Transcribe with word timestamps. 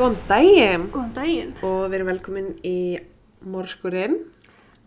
Góðan 0.00 0.14
daginn 0.30 0.84
Góðan 0.88 1.10
daginn. 1.12 1.48
og 1.60 1.90
við 1.90 1.94
erum 1.98 2.08
velkomin 2.08 2.46
í 2.64 2.96
Morskurinn. 3.52 4.14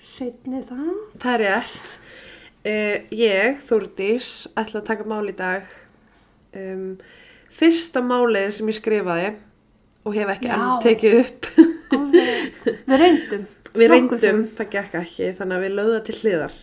Setni 0.01 0.63
það. 0.65 0.87
Það 1.21 1.33
er 1.35 1.43
rétt. 1.43 1.91
Uh, 2.65 2.95
ég, 3.13 3.59
Þúrdís, 3.61 4.31
ætla 4.57 4.81
að 4.81 4.87
taka 4.87 5.05
mál 5.05 5.29
í 5.29 5.35
dag. 5.37 5.69
Um, 6.57 6.97
fyrsta 7.53 8.01
málið 8.01 8.49
sem 8.57 8.73
ég 8.73 8.79
skrifaði 8.79 9.29
og 10.01 10.17
hef 10.17 10.33
ekki 10.33 10.51
enn 10.57 10.65
tekið 10.87 11.19
upp. 11.21 11.51
Við 11.93 12.97
reyndum. 13.05 13.47
við 13.83 13.93
reyndum, 13.93 14.43
það 14.57 14.73
gekk 14.79 14.99
ekki, 15.03 15.31
þannig 15.37 15.59
að 15.59 15.67
við 15.67 15.77
lögðum 15.77 16.05
til 16.09 16.19
hliðar. 16.23 16.59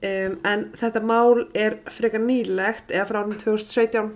Um, 0.00 0.40
en 0.40 0.68
þetta 0.72 1.04
mál 1.04 1.44
er 1.52 1.82
frekar 1.92 2.24
nýlegt, 2.24 2.88
eða 2.96 3.10
frá 3.12 3.20
ánum 3.26 3.36
2017 3.44 4.14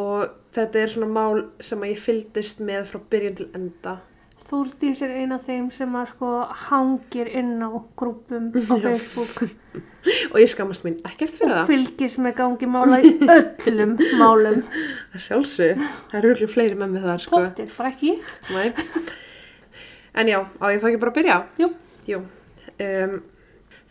og 0.00 0.30
þetta 0.54 0.80
er 0.82 0.92
svona 0.94 1.10
mál 1.12 1.44
sem 1.60 1.82
að 1.84 1.92
ég 1.94 2.00
fylgdist 2.00 2.62
með 2.64 2.88
frá 2.92 3.00
byrjun 3.12 3.38
til 3.40 3.48
enda. 3.58 3.98
Þúrdís 4.42 5.00
er 5.06 5.12
eina 5.14 5.36
af 5.38 5.44
þeim 5.46 5.68
sem 5.72 5.92
að 5.96 6.08
sko 6.10 6.28
hangir 6.66 7.28
inn 7.30 7.62
á 7.62 7.70
grúpum 7.96 8.50
á 8.50 8.74
Facebook 8.82 9.36
Og 10.32 10.38
ég 10.42 10.50
skammast 10.50 10.82
mín 10.82 10.96
ekkert 11.06 11.30
fyrir 11.30 11.52
og 11.52 11.58
það. 11.60 11.68
fylgist 11.70 12.18
með 12.24 12.34
gangi 12.40 12.66
mála 12.68 12.98
í 13.06 13.12
öllum 13.22 13.92
málum. 14.18 14.64
Það 15.12 15.24
sjálfsög. 15.28 15.84
Það 16.10 16.16
eru 16.18 16.32
örugglega 16.32 16.52
fleiri 16.56 16.78
með 16.80 16.96
mig 16.96 17.04
þar, 17.06 17.22
sko. 17.22 17.38
Póttið, 17.38 17.70
það 17.76 17.90
ekki. 17.92 18.14
Nei. 18.50 18.72
En 20.12 20.28
já, 20.28 20.38
á 20.42 20.64
ég 20.68 20.82
þá 20.82 20.88
ekki 20.90 21.00
bara 21.04 21.12
að 21.14 21.18
byrja? 21.20 21.36
Jú. 21.62 21.68
Jú. 22.10 22.18
Um, 22.82 23.14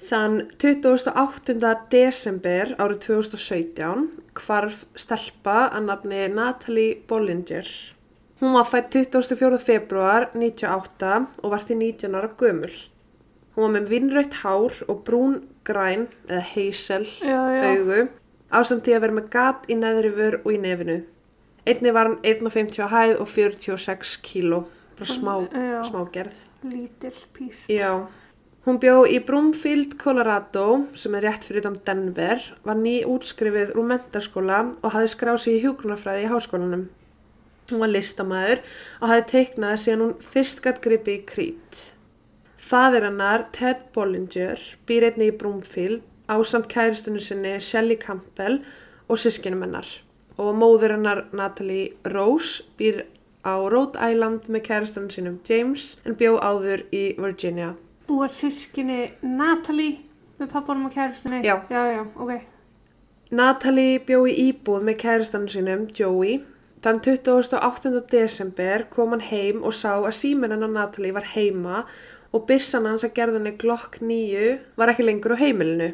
þann 0.10 0.36
28. 0.62 1.72
desember 1.96 2.76
árið 2.76 3.00
2017 3.08 4.04
hvarf 4.38 4.86
stelpa 4.96 5.70
að 5.72 5.90
nafni 5.90 6.22
Natalie 6.32 6.96
Bollinger. 7.08 7.68
Hún 8.42 8.56
var 8.58 8.66
fætt 8.66 8.96
24. 8.96 9.60
februar 9.62 10.30
98 10.34 11.44
og 11.44 11.52
var 11.54 11.66
því 11.68 11.78
19 11.82 12.18
ára 12.18 12.32
gömul. 12.40 12.74
Hún 13.56 13.68
var 13.68 13.76
með 13.76 13.92
vinnröytt 13.92 14.40
hár 14.42 14.80
og 14.88 15.04
brún 15.06 15.42
græn 15.68 16.08
eða 16.30 16.42
heysel 16.56 17.06
augu 17.28 18.08
ásamt 18.52 18.86
því 18.86 18.96
að 18.96 19.04
vera 19.06 19.18
með 19.18 19.28
gat 19.34 19.68
í 19.72 19.78
neðri 19.80 20.12
vör 20.16 20.40
og 20.42 20.52
í 20.54 20.60
nefinu. 20.62 20.98
Einni 21.70 21.94
var 21.94 22.10
hann 22.10 22.20
1,50 22.26 22.82
á 22.84 22.88
hæð 22.92 23.20
og 23.22 23.30
46 23.30 24.16
kíló. 24.26 24.64
Bara 24.98 25.08
smá, 25.08 25.34
smá 25.88 26.02
gerð. 26.14 26.36
Lítil 26.66 27.14
píst. 27.34 27.70
Já. 27.70 28.08
Hún 28.62 28.78
bjó 28.78 29.08
í 29.10 29.18
Broomfield, 29.26 29.96
Colorado, 29.98 30.84
sem 30.94 31.16
er 31.18 31.24
rétt 31.26 31.48
fyrir 31.48 31.64
utan 31.64 31.80
Denver, 31.82 32.44
var 32.62 32.78
ný 32.78 33.00
útskrifið 33.10 33.72
úr 33.74 33.88
mentaskóla 33.90 34.60
og 34.84 34.94
hafði 34.94 35.10
skráð 35.16 35.40
sig 35.42 35.58
í 35.58 35.64
hjúgrunarfræði 35.64 36.28
í 36.28 36.30
háskólanum. 36.30 36.84
Hún 37.72 37.82
var 37.82 37.90
listamæður 37.90 38.62
og 39.00 39.08
hafði 39.10 39.26
teiknað 39.34 39.82
síðan 39.82 40.06
hún 40.06 40.14
fyrst 40.36 40.62
gætt 40.62 40.84
gripi 40.86 41.18
í 41.18 41.26
krít. 41.34 41.82
Fadir 42.62 43.10
hennar, 43.10 43.48
Ted 43.50 43.88
Bollinger, 43.98 44.62
býr 44.86 45.10
einni 45.10 45.32
í 45.32 45.38
Broomfield 45.42 46.06
ásamt 46.30 46.70
kæristunni 46.70 47.26
sinni 47.26 47.58
Shelley 47.58 47.98
Campbell 47.98 48.62
og 49.10 49.18
sískinum 49.26 49.66
hennar. 49.66 49.90
Og 50.38 50.54
móður 50.54 51.00
hennar, 51.00 51.26
Natalie 51.34 51.96
Rose, 52.14 52.62
býr 52.78 53.08
á 53.42 53.58
Rhode 53.58 53.98
Island 53.98 54.54
með 54.54 54.68
kæristunni 54.70 55.18
sinum 55.18 55.42
James 55.50 55.96
en 56.06 56.14
bjó 56.14 56.38
áður 56.38 56.86
í 56.94 57.16
Virginia. 57.18 57.74
Þú 58.12 58.26
er 58.26 58.32
sískinni 58.36 58.96
Natalie 59.24 60.02
með 60.36 60.50
pappanum 60.52 60.90
og 60.90 60.92
kæristinni. 60.92 61.38
Já. 61.48 61.54
Já, 61.72 61.84
já, 61.96 62.02
ok. 62.20 62.42
Natalie 63.40 64.02
bjó 64.04 64.26
í 64.28 64.34
íbúð 64.50 64.84
með 64.84 64.98
kæristanum 65.00 65.48
sínum, 65.54 65.86
Joey. 65.96 66.42
Þann 66.84 67.00
28. 67.06 68.02
desember 68.12 68.84
kom 68.92 69.16
hann 69.16 69.24
heim 69.30 69.64
og 69.64 69.78
sá 69.80 69.94
að 69.94 70.12
síminn 70.18 70.52
hennar 70.52 70.74
Natalie 70.74 71.16
var 71.16 71.30
heima 71.38 71.86
og 72.36 72.44
byssan 72.50 72.90
hans 72.90 73.08
að 73.08 73.16
gerðinni 73.22 73.56
Glock 73.64 74.02
9 74.04 74.58
var 74.76 74.92
ekki 74.92 75.08
lengur 75.08 75.38
á 75.40 75.44
heimilinu. 75.46 75.94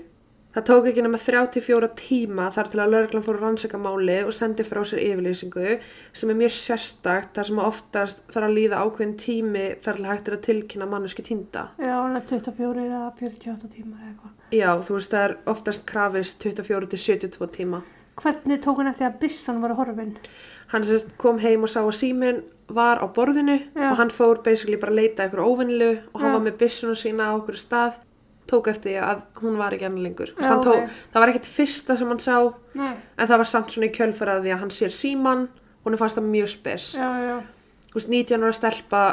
Það 0.57 0.65
tók 0.65 0.87
ekki 0.89 1.01
nema 1.05 1.17
34 1.21 1.87
tíma 1.99 2.47
þar 2.55 2.69
til 2.71 2.79
að 2.81 2.93
lauruglan 2.95 3.25
fór 3.27 3.37
að 3.37 3.43
rannsaka 3.45 3.77
málið 3.77 4.29
og 4.31 4.33
sendi 4.33 4.63
frá 4.65 4.79
sér 4.89 5.03
yfirlýsingu 5.03 5.75
sem 6.17 6.31
er 6.33 6.39
mjög 6.39 6.55
sérstakt 6.55 7.37
þar 7.37 7.49
sem 7.51 7.61
oftast 7.61 8.23
þarf 8.33 8.47
að 8.47 8.55
líða 8.55 8.79
ákveðin 8.81 9.13
tími 9.21 9.67
þar 9.85 9.99
til 9.99 10.07
hægt 10.09 10.31
er 10.31 10.37
að 10.39 10.41
tilkynna 10.47 10.89
manneski 10.89 11.27
týnda. 11.27 11.67
Já, 11.77 11.93
er 11.93 12.25
24 12.33 12.87
eða 12.87 13.03
48 13.11 13.69
tímar 13.75 14.01
eða 14.01 14.09
eitthvað. 14.15 14.33
Já, 14.57 14.71
þú 14.87 14.97
veist 14.97 15.13
það 15.13 15.27
er 15.27 15.37
oftast 15.53 15.85
krafist 15.93 16.41
24 16.49 16.91
til 16.95 17.03
72 17.05 17.51
tíma. 17.59 17.83
Hvernig 18.17 18.63
tók 18.65 18.81
hann 18.81 18.89
eftir 18.89 19.11
að 19.11 19.19
byssan 19.21 19.61
var 19.61 19.75
að 19.75 19.83
horfinn? 19.83 20.15
hann 20.71 20.83
sérst 20.83 21.13
kom 21.21 21.39
heim 21.39 21.63
og 21.63 21.71
sá 21.71 21.79
að 21.83 21.95
síminn 21.95 22.41
var 22.67 22.99
á 22.99 23.07
borðinu 23.07 23.55
Já. 23.61 23.91
og 23.91 23.99
hann 24.01 24.11
fór 24.11 24.41
basically 24.43 24.79
bara 24.79 24.91
að 24.91 24.99
leita 24.99 25.23
eitthvað 25.23 25.47
óvinnilu 25.47 25.91
og 26.11 26.19
hann 26.19 26.33
Já. 26.33 26.35
var 26.35 26.43
með 26.43 26.57
byssuna 26.63 26.95
sína 26.99 27.29
á 27.31 27.37
okkur 27.37 27.59
stað 27.59 28.01
tók 28.49 28.67
eftir 28.71 28.97
að 29.03 29.21
hún 29.41 29.57
var 29.59 29.75
ekki 29.75 29.85
enn 29.89 29.99
lengur 30.03 30.31
Já, 30.37 30.53
tók, 30.63 30.73
ok. 30.75 30.97
það 31.13 31.23
var 31.23 31.31
ekkert 31.33 31.49
fyrsta 31.57 31.97
sem 31.99 32.07
hann 32.13 32.19
sá 32.23 32.37
Nei. 32.77 32.93
en 33.17 33.27
það 33.27 33.37
var 33.43 33.49
samt 33.53 33.71
svona 33.75 33.89
í 33.89 33.93
kjölfæra 33.97 34.39
því 34.43 34.53
að 34.55 34.61
hann 34.63 34.73
sér 34.77 34.93
síman 34.95 35.47
hún 35.85 35.93
er 35.95 36.01
fannst 36.01 36.19
það 36.19 36.29
mjög 36.33 36.49
spes 36.55 36.89
Já, 36.97 37.07
já. 37.27 37.37
Þú 37.91 37.99
veist, 38.01 38.09
19 38.13 38.43
ára 38.47 38.57
stelpa 38.57 39.03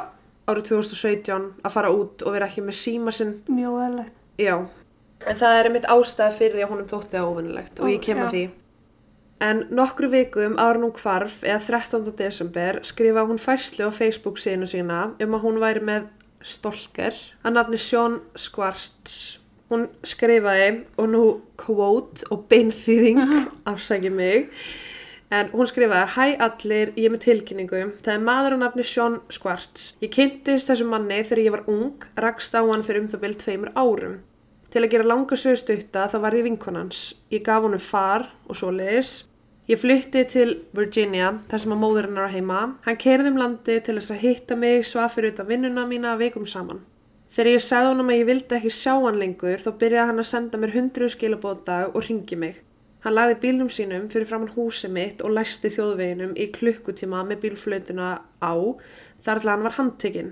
árið 0.50 0.66
2017 0.72 1.46
að 1.64 1.72
fara 1.78 1.90
út 1.94 2.22
og 2.26 2.34
vera 2.36 2.48
ekki 2.50 2.64
með 2.66 2.76
síma 2.82 3.12
sinn 3.16 3.36
Mjög 3.48 3.78
eðlegt. 3.88 4.18
já 4.38 4.56
en 5.24 5.38
það 5.40 5.54
er 5.60 5.68
einmitt 5.70 5.86
ástæði 5.88 6.34
fyrir 6.36 6.58
því 6.58 6.64
að 6.66 6.72
honum 6.74 6.88
þótti 6.90 7.14
það 7.16 7.28
óvinnilegt 7.30 7.80
og 7.80 7.86
Ó, 7.86 7.88
ég 7.94 8.02
kem 8.04 8.18
já. 8.20 8.24
að 8.26 8.34
því 8.36 8.44
En 9.44 9.64
nokkru 9.74 10.08
vikum 10.12 10.54
ára 10.62 10.78
nú 10.78 10.88
hvarf 10.94 11.40
eða 11.44 11.58
13. 11.66 12.12
desember 12.16 12.78
skrifa 12.86 13.24
hún 13.28 13.40
færslu 13.42 13.88
á 13.88 13.92
Facebook 13.92 14.38
síðinu 14.40 14.68
sína 14.70 14.98
um 15.20 15.34
að 15.36 15.42
hún 15.44 15.58
væri 15.60 15.82
með 15.84 16.06
stolker 16.44 17.16
að 17.44 17.56
nafni 17.56 17.80
Sean 17.80 18.20
Schwartz. 18.38 19.38
Hún 19.72 19.88
skrifaði 20.04 20.84
og 21.00 21.08
nú 21.10 21.22
quote 21.58 22.28
og 22.30 22.44
beinþýðing 22.50 23.22
afsæki 23.70 24.12
mig 24.12 24.50
en 25.34 25.48
hún 25.54 25.66
skrifaði 25.66 26.12
Hæ 26.14 26.26
allir, 26.46 26.92
ég 26.94 27.08
er 27.08 27.14
með 27.14 27.24
tilkynningu. 27.24 27.82
Það 28.04 28.14
er 28.14 28.22
maður 28.28 28.58
á 28.60 28.62
nafni 28.62 28.84
Sean 28.86 29.18
Schwartz. 29.32 29.94
Ég 30.04 30.12
kynntist 30.14 30.70
þessu 30.70 30.86
manni 30.88 31.22
þegar 31.24 31.42
ég 31.42 31.56
var 31.56 31.66
ung, 31.70 32.06
rakst 32.20 32.54
á 32.54 32.62
hann 32.62 32.84
fyrir 32.86 33.02
um 33.02 33.10
það 33.10 33.24
byrjum 33.24 33.42
tveimur 33.42 33.74
árum. 33.74 34.18
Til 34.70 34.82
að 34.82 34.90
gera 34.90 35.06
langa 35.06 35.38
sögstutta 35.38 36.08
þá 36.10 36.18
var 36.22 36.36
ég 36.36 36.48
vinkonans. 36.48 37.14
Ég 37.30 37.44
gaf 37.46 37.64
honum 37.64 37.82
far 37.82 38.28
og 38.48 38.58
svo 38.58 38.72
leiðis. 38.74 39.22
Ég 39.64 39.78
flutti 39.80 40.20
til 40.28 40.50
Virginia 40.76 41.30
þar 41.48 41.60
sem 41.62 41.72
að 41.72 41.78
móðurinn 41.80 42.18
er 42.20 42.26
á 42.28 42.34
heima. 42.34 42.56
Hann 42.84 42.98
kerði 43.00 43.30
um 43.30 43.38
landi 43.40 43.78
til 43.80 43.94
þess 43.96 44.12
að 44.12 44.18
hitta 44.20 44.56
mig 44.60 44.82
svaf 44.84 45.14
fyrir 45.16 45.32
utan 45.32 45.46
vinnuna 45.48 45.86
mína 45.88 46.10
vikum 46.20 46.44
saman. 46.44 46.82
Þegar 47.32 47.48
ég 47.48 47.62
sagði 47.64 47.88
honum 47.94 48.10
að 48.12 48.18
ég 48.18 48.26
vildi 48.28 48.58
ekki 48.58 48.72
sjá 48.76 48.92
hann 48.92 49.16
lengur 49.22 49.62
þá 49.64 49.70
byrjaði 49.80 50.10
hann 50.10 50.20
að 50.20 50.28
senda 50.28 50.60
mér 50.60 50.74
hundruð 50.74 51.14
skilabóð 51.14 51.62
á 51.64 51.64
dag 51.70 51.96
og 51.96 52.04
ringi 52.04 52.36
mig. 52.42 52.58
Hann 53.06 53.16
lagði 53.16 53.38
bílnum 53.46 53.70
sínum 53.72 54.04
fyrir 54.12 54.28
framann 54.28 54.52
húsi 54.52 54.90
mitt 54.92 55.24
og 55.24 55.32
læsti 55.38 55.72
þjóðveginum 55.72 56.36
í 56.36 56.50
klukkutíma 56.58 57.24
með 57.24 57.40
bílflötuna 57.46 58.10
á 58.44 58.54
þar 59.24 59.40
til 59.40 59.52
hann 59.54 59.64
var 59.64 59.78
handtekinn. 59.80 60.30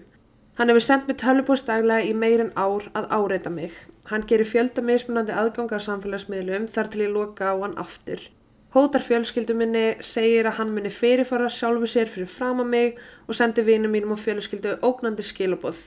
Hann 0.61 0.69
hefur 0.69 0.87
sendt 0.91 1.09
mér 1.09 1.21
tölvupost 1.25 1.73
daglega 1.73 2.05
í 2.05 2.13
meirin 2.13 2.53
ár 2.53 2.85
að 2.93 3.09
áreita 3.09 3.57
mig. 3.57 3.73
Hann 4.13 4.29
gerir 4.29 4.53
fjölda 4.53 4.85
mismunandi 4.85 5.33
aðganga 5.33 5.81
samfélagsmiðlum 5.81 6.69
þar 6.69 6.93
til 6.93 7.05
ég 7.07 7.17
loka 7.17 7.49
á 7.49 7.57
hann 7.57 7.81
aftur. 7.81 8.29
Hótar 8.73 9.03
fjölskyldu 9.05 9.53
minni 9.53 9.99
segir 10.01 10.47
að 10.49 10.55
hann 10.57 10.71
muni 10.73 10.89
fyrirfara 10.89 11.51
sjálfu 11.53 11.91
sér 11.93 12.09
fyrir 12.09 12.29
fram 12.33 12.63
að 12.63 12.71
mig 12.73 13.01
og 13.27 13.37
sendi 13.37 13.61
vinum 13.67 13.93
mínum 13.93 14.15
og 14.15 14.21
fjölskyldu 14.23 14.79
ógnandi 14.81 15.27
skilaboð. 15.29 15.83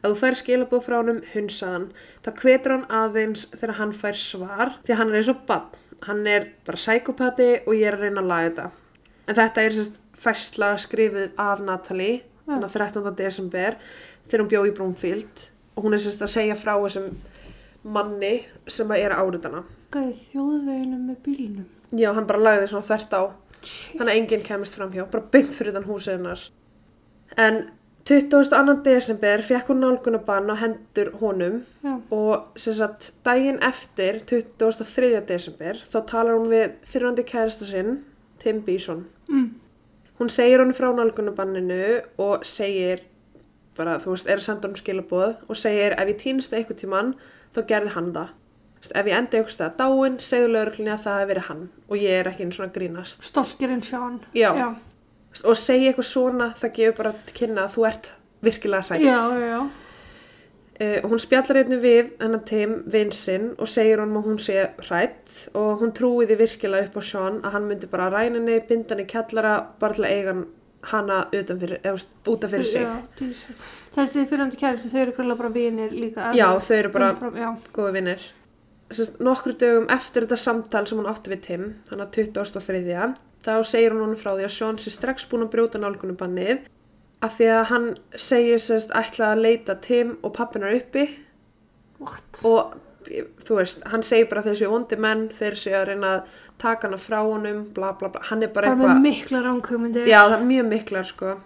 Ef 0.00 0.06
þú 0.06 0.12
fær 0.16 0.36
skilaboð 0.40 0.86
frá 0.86 0.94
honum 1.02 1.18
hunsaðan, 1.34 1.90
þá 2.24 2.30
hvetur 2.38 2.72
hann 2.72 2.86
aðeins 2.96 3.42
þegar 3.50 3.76
hann 3.76 3.92
fær 3.92 4.16
svar 4.16 4.72
því 4.86 4.96
hann 4.96 5.12
er 5.12 5.18
eins 5.18 5.28
og 5.28 5.42
bann. 5.50 5.66
Hann 6.06 6.22
er 6.32 6.46
bara 6.64 6.80
sækopati 6.80 7.48
og 7.66 7.76
ég 7.76 7.90
er 7.90 7.98
að 7.98 8.06
reyna 8.06 8.22
að 8.22 8.30
laga 8.30 8.46
þetta. 8.46 8.64
En 9.28 9.36
þetta 9.36 9.64
er 9.66 9.76
sérst 9.76 9.98
færsla 10.20 10.70
skrifið 10.80 11.34
af 11.44 11.60
Natalie, 11.66 12.22
þannig 12.46 12.70
að 12.70 12.78
13. 12.78 13.10
desember, 13.18 13.76
þegar 14.30 14.44
hún 14.46 14.50
bjó 14.54 14.62
í 14.64 14.72
Brúnfield 14.78 15.44
og 15.76 15.84
hún 15.84 15.98
er 15.98 16.00
sérst 16.06 16.24
að 16.24 16.32
segja 16.38 16.56
frá 16.56 16.72
þessum 16.78 17.12
manni 17.84 18.32
sem 18.64 18.88
að 18.88 19.04
er 19.04 19.16
áriðana. 19.18 19.62
Gæði 19.92 20.16
þjóðveginu 20.30 21.02
með 21.04 21.20
bílnum. 21.28 21.68
Já, 21.96 22.12
hann 22.14 22.26
bara 22.28 22.38
lagði 22.38 22.68
svona 22.70 22.86
þvert 22.86 23.14
á, 23.18 23.22
þannig 23.96 24.12
að 24.12 24.16
enginn 24.20 24.44
kemist 24.46 24.76
fram 24.78 24.92
hjá, 24.94 25.04
bara 25.10 25.24
byggt 25.32 25.56
fyrir 25.56 25.72
utan 25.74 25.88
húsið 25.88 26.12
hennar. 26.18 26.44
En 27.36 27.58
22. 28.08 28.76
desember 28.84 29.42
fekk 29.44 29.68
hún 29.70 29.82
nálgunabann 29.84 30.48
á 30.50 30.56
hendur 30.62 31.10
honum 31.20 31.60
Já. 31.84 31.98
og 32.10 32.46
sem 32.58 32.72
sagt 32.74 33.10
daginn 33.26 33.58
eftir 33.62 34.22
23. 34.26 35.20
desember 35.28 35.76
þá 35.92 35.98
talar 36.08 36.38
hún 36.38 36.48
við 36.50 36.72
fyrirhandi 36.88 37.26
kærasta 37.28 37.68
sinn 37.68 38.00
Tim 38.40 38.62
Bison 38.66 39.04
Mm. 39.28 39.50
hún 40.18 40.28
segir 40.32 40.58
honum 40.58 40.74
frá 40.74 40.88
nálgunabanninu 40.96 42.00
og 42.18 42.42
segir 42.44 43.04
bara 43.76 43.98
þú 44.02 44.16
veist 44.16 44.26
er 44.26 44.40
að 44.40 44.46
senda 44.48 44.66
honum 44.66 44.80
skilaboð 44.80 45.36
og 45.48 45.56
segir 45.56 45.92
ef 45.94 46.08
ég 46.08 46.18
týnst 46.24 46.52
eitthvað 46.56 46.80
tímann 46.80 47.12
þá 47.54 47.60
gerði 47.68 47.92
hann 47.94 48.10
það 48.16 48.32
ef 48.80 49.06
ég 49.06 49.16
endi 49.18 49.36
eitthvað 49.38 49.56
stað 49.56 49.74
dáin 49.80 50.18
segðu 50.24 50.48
lögreglunni 50.54 50.92
að 50.94 51.02
það 51.04 51.18
hefur 51.20 51.30
verið 51.34 51.48
hann 51.50 51.64
og 51.90 51.96
ég 52.00 52.14
er 52.20 52.30
ekki 52.30 52.42
einn 52.46 52.52
svona 52.56 52.70
að 52.70 52.76
grínast 52.78 53.26
Stolkirinn 53.28 53.82
Sean. 53.84 54.20
Já. 54.34 54.50
Já. 54.56 54.68
og 55.44 55.56
segja 55.60 55.90
eitthvað 55.92 56.08
svona 56.10 56.50
það 56.56 56.72
gefur 56.78 56.96
bara 57.02 57.12
til 57.26 57.36
kynna 57.42 57.66
að 57.66 57.74
þú 57.76 57.86
ert 57.90 58.10
virkilega 58.42 58.86
hrætt 58.88 59.04
Já, 59.04 59.18
já, 59.20 59.46
já. 59.54 59.60
Uh, 60.80 60.96
hún 61.12 61.20
spjallar 61.20 61.58
einnig 61.60 61.82
við 61.82 62.06
hennar 62.22 62.40
Tim 62.48 62.70
vinsinn 62.88 63.50
og 63.60 63.68
segir 63.68 64.00
honum 64.00 64.16
að 64.22 64.28
hún 64.30 64.38
sé 64.40 64.62
hrætt 64.86 65.34
og 65.52 65.82
hún 65.82 65.92
trúi 65.92 66.24
því 66.24 66.38
virkilega 66.40 66.88
upp 66.88 66.96
á 66.96 67.02
Sean 67.04 67.36
að 67.44 67.52
hann 67.52 67.66
myndi 67.68 67.90
bara 67.92 68.06
ræna 68.08 68.38
henni, 68.40 68.56
binda 68.64 68.94
henni 68.96 69.04
kjallara 69.10 69.58
bara 69.78 69.92
til 69.98 70.06
að 70.08 70.14
eiga 70.16 70.34
hana 70.88 71.18
útaf 72.24 72.48
fyrir 72.54 72.64
sig. 72.64 72.86
Já. 72.88 73.28
Þessi 73.94 74.24
fyrrandi 74.30 74.56
kæristu, 74.56 74.88
þau 74.88 75.02
eru 75.02 75.34
bara 75.36 75.50
vinir 75.52 75.92
líka. 75.92 76.30
Já, 76.32 76.48
þau 76.56 76.76
eru 76.78 76.88
bara- 76.94 77.12
umfram- 77.12 77.36
Já, 77.36 77.58
Sest, 78.90 79.20
nokkru 79.22 79.52
dögum 79.54 79.86
eftir 79.92 80.24
þetta 80.26 80.38
samtal 80.40 80.86
sem 80.88 80.98
hún 80.98 81.06
átti 81.10 81.30
við 81.30 81.42
Tim, 81.46 81.64
hann 81.90 82.02
að 82.02 82.10
23. 82.16 83.14
þá 83.46 83.52
segir 83.64 83.94
hún 83.94 84.16
frá 84.18 84.32
því 84.34 84.44
að 84.48 84.54
Sean 84.56 84.78
sé 84.82 84.90
strax 84.92 85.24
búin 85.30 85.46
að 85.46 85.52
brjóta 85.54 85.78
nálgunubannið 85.80 86.64
af 87.22 87.36
því 87.38 87.48
að 87.54 87.64
hann 87.70 87.88
segir 88.16 88.60
sérst 88.64 88.90
ætla 88.96 89.32
að 89.34 89.42
leita 89.46 89.76
Tim 89.84 90.16
og 90.24 90.32
pappinar 90.36 90.74
uppi 90.76 91.06
what? 92.00 92.40
og 92.44 92.74
þú 93.46 93.56
veist, 93.60 93.84
hann 93.90 94.02
segir 94.06 94.28
bara 94.30 94.42
þeir 94.44 94.58
séu 94.60 94.70
vondi 94.72 94.98
menn, 95.00 95.28
þeir 95.32 95.56
séu 95.58 95.76
að 95.78 95.86
reyna 95.90 96.10
að 96.18 96.34
taka 96.60 96.88
hana 96.88 96.98
frá 97.00 97.20
honum, 97.24 97.62
bla 97.76 97.92
bla 97.96 98.10
bla, 98.12 98.20
hann 98.28 98.42
er 98.44 98.50
bara 98.52 98.74
Bara 98.74 98.76
með 98.76 98.90
eitthvað, 98.90 99.04
mikla 99.06 99.44
ránkugmyndir. 99.46 100.10
já 100.10 100.18
það 100.28 100.36
er 100.36 100.44
mjög 100.50 100.68
miklar 100.74 101.08
sko. 101.08 101.36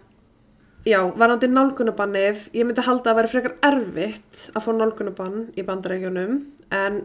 Já, 0.85 0.99
varandi 1.17 1.49
nálgunabannið, 1.49 2.49
ég 2.53 2.67
myndi 2.69 2.83
halda 2.85 3.13
að 3.13 3.21
vera 3.21 3.31
frekar 3.33 3.55
erfitt 3.65 4.49
að 4.53 4.67
fá 4.67 4.73
nálgunabann 4.77 5.39
í 5.57 5.63
bandarækjunum 5.65 6.35
en 6.77 6.99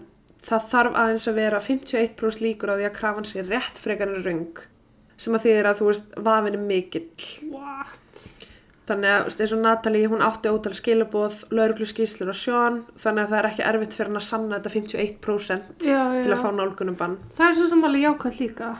það 0.45 0.67
þarf 0.71 0.99
aðeins 1.03 1.27
að 1.29 1.39
vera 1.41 1.61
51% 1.63 2.43
líkur 2.45 2.71
á 2.71 2.75
því 2.79 2.87
að 2.89 2.97
krafan 2.99 3.27
sé 3.27 3.43
rétt 3.45 3.79
frekar 3.81 4.11
en 4.13 4.23
röng 4.25 4.61
sem 5.19 5.35
að 5.35 5.45
þýðir 5.47 5.67
að 5.67 5.79
þú 5.81 5.87
veist, 5.89 6.13
vafin 6.29 6.55
er 6.55 6.63
mikill 6.63 7.07
What? 7.51 8.23
þannig 8.89 9.11
að 9.11 9.19
þú 9.19 9.29
veist, 9.29 9.41
eins 9.43 9.53
og 9.53 9.61
Natalie, 9.61 10.07
hún 10.09 10.23
átti 10.25 10.49
ótal 10.49 10.73
skilabóð, 10.77 11.41
lauruglu 11.53 11.85
skýslur 11.89 12.31
og 12.31 12.39
sjón 12.39 12.79
þannig 12.97 13.25
að 13.27 13.33
það 13.33 13.39
er 13.41 13.49
ekki 13.51 13.65
erfitt 13.69 13.97
fyrir 13.97 14.09
hann 14.09 14.21
að 14.21 14.27
sanna 14.29 14.57
þetta 14.57 14.73
51% 14.77 15.85
Já, 15.85 15.99
já. 16.15 16.23
til 16.23 16.33
að 16.33 16.41
fá 16.41 16.49
nálgunabann 16.57 17.17
Það 17.37 17.47
er 17.49 17.57
svo 17.59 17.67
sem 17.73 17.83
alveg 17.89 18.05
jákvæmt 18.07 18.39
líka. 18.41 18.71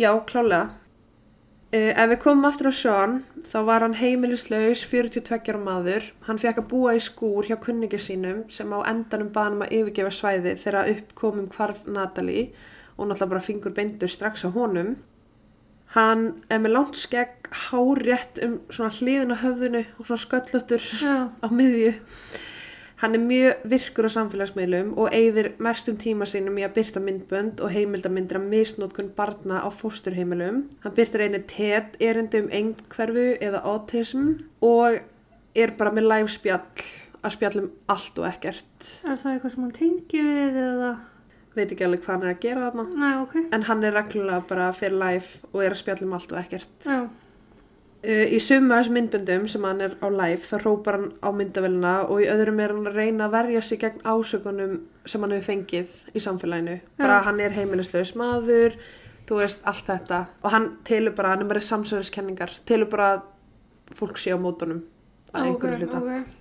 Já, 0.00 0.10
klálega. 0.26 0.70
Uh, 1.70 1.92
ef 1.94 2.08
við 2.10 2.18
komum 2.24 2.48
aftur 2.48 2.66
á 2.66 2.74
Sean, 2.74 3.12
þá 3.46 3.58
var 3.68 3.84
hann 3.84 3.94
heimilislaus 3.94 4.80
42 4.90 5.52
ára 5.52 5.60
maður. 5.62 6.08
Hann 6.26 6.40
fekk 6.42 6.64
að 6.64 6.70
búa 6.72 6.96
í 6.98 7.02
skúr 7.04 7.46
hjá 7.46 7.60
kunningi 7.62 8.00
sínum 8.02 8.40
sem 8.50 8.72
á 8.74 8.82
endanum 8.90 9.30
banum 9.30 9.62
að 9.62 9.76
yfirgefa 9.78 10.10
svæði 10.16 10.56
þegar 10.58 10.90
uppkomum 10.96 11.46
hvarf 11.54 11.86
Natalie 11.86 12.48
og 12.96 13.06
náttúrulega 13.06 13.30
bara 13.30 13.46
fingur 13.46 13.76
beindur 13.76 14.10
strax 14.10 14.42
á 14.42 14.50
honum. 14.50 14.96
Hann 15.94 16.26
er 16.50 16.58
með 16.62 16.74
langt 16.74 16.98
skegg, 16.98 17.48
hárétt 17.68 18.42
um 18.42 18.58
svona 18.70 18.90
hliðin 18.98 19.34
á 19.34 19.42
höfðinu 19.42 19.84
og 19.98 20.10
svona 20.10 20.24
sköllóttur 20.26 20.90
Já. 20.98 21.30
á 21.30 21.46
miðju. 21.54 21.94
Hann 23.00 23.16
er 23.16 23.22
mjög 23.24 23.62
virkur 23.72 24.08
á 24.08 24.10
samfélagsmiðlum 24.12 24.90
og 25.00 25.14
eigðir 25.16 25.54
mestum 25.62 25.96
tíma 25.96 26.26
sínum 26.28 26.58
í 26.60 26.64
að 26.66 26.74
byrta 26.76 27.00
myndbönd 27.00 27.62
og 27.64 27.72
heimildamindir 27.72 28.36
að 28.36 28.50
misnótkun 28.50 29.08
barna 29.16 29.62
á 29.64 29.68
fósturheimilum. 29.72 30.66
Hann 30.84 30.96
byrtir 30.98 31.24
einni 31.24 31.40
TED 31.48 31.96
erindi 31.96 32.42
um 32.44 32.50
einhverfu 32.52 33.24
eða 33.40 33.62
autism 33.64 34.26
og 34.60 35.00
er 35.56 35.72
bara 35.78 35.94
með 35.96 36.10
live 36.10 36.34
spjall 36.34 36.84
að 37.24 37.34
spjalla 37.38 37.64
um 37.64 37.72
allt 37.94 38.20
og 38.20 38.28
ekkert. 38.28 38.90
Er 39.08 39.16
það 39.16 39.32
eitthvað 39.32 39.54
sem 39.54 39.64
hann 39.64 39.74
tengi 39.80 40.22
við 40.26 40.60
eða? 40.66 40.92
Veit 41.56 41.72
ekki 41.72 41.88
alveg 41.88 42.04
hvað 42.04 42.14
hann 42.14 42.28
er 42.28 42.34
að 42.34 42.44
gera 42.44 42.68
þarna. 42.68 42.86
Nei, 43.00 43.14
ok. 43.24 43.34
En 43.56 43.66
hann 43.70 43.88
er 43.88 43.96
reglulega 43.96 44.44
bara 44.52 44.68
fyrir 44.76 45.00
live 45.00 45.50
og 45.54 45.64
er 45.64 45.72
að 45.72 45.80
spjalla 45.80 46.06
um 46.06 46.16
allt 46.20 46.36
og 46.36 46.42
ekkert. 46.44 46.76
Já. 46.84 47.00
Uh, 48.00 48.24
í 48.32 48.38
sumu 48.40 48.72
af 48.72 48.80
þessum 48.80 48.94
myndböndum 48.96 49.42
sem 49.52 49.64
hann 49.68 49.82
er 49.84 49.96
á 50.00 50.08
live 50.08 50.40
þá 50.40 50.54
hrópar 50.62 50.96
hann 50.96 51.10
á 51.20 51.28
myndavélina 51.36 51.94
og 52.06 52.22
í 52.24 52.28
öðrum 52.32 52.62
er 52.64 52.72
hann 52.72 52.88
að 52.88 52.96
reyna 52.96 53.26
að 53.26 53.34
verja 53.34 53.60
sig 53.66 53.82
gegn 53.82 54.00
ásökunum 54.08 54.78
sem 55.04 55.20
hann 55.20 55.34
hefur 55.36 55.48
fengið 55.50 55.98
í 56.16 56.22
samfélaginu. 56.24 56.78
Bara 56.96 57.18
Já. 57.20 57.24
hann 57.28 57.42
er 57.44 57.52
heimilislaus 57.58 58.14
maður, 58.16 58.78
þú 59.28 59.42
veist, 59.42 59.60
allt 59.68 59.84
þetta. 59.92 60.22
Og 60.40 60.54
hann 60.56 60.70
telur 60.88 61.12
bara, 61.18 61.34
hann 61.34 61.44
er 61.44 61.52
bara 61.52 61.64
samsverðiskenningar, 61.68 62.56
telur 62.64 62.88
bara 62.88 63.10
að 63.18 63.98
fólk 64.00 64.16
sé 64.22 64.32
á 64.32 64.40
mótunum 64.40 64.80
að 65.34 65.50
einhverju 65.50 65.82
hluta. 65.82 66.00
ok. 66.00 66.39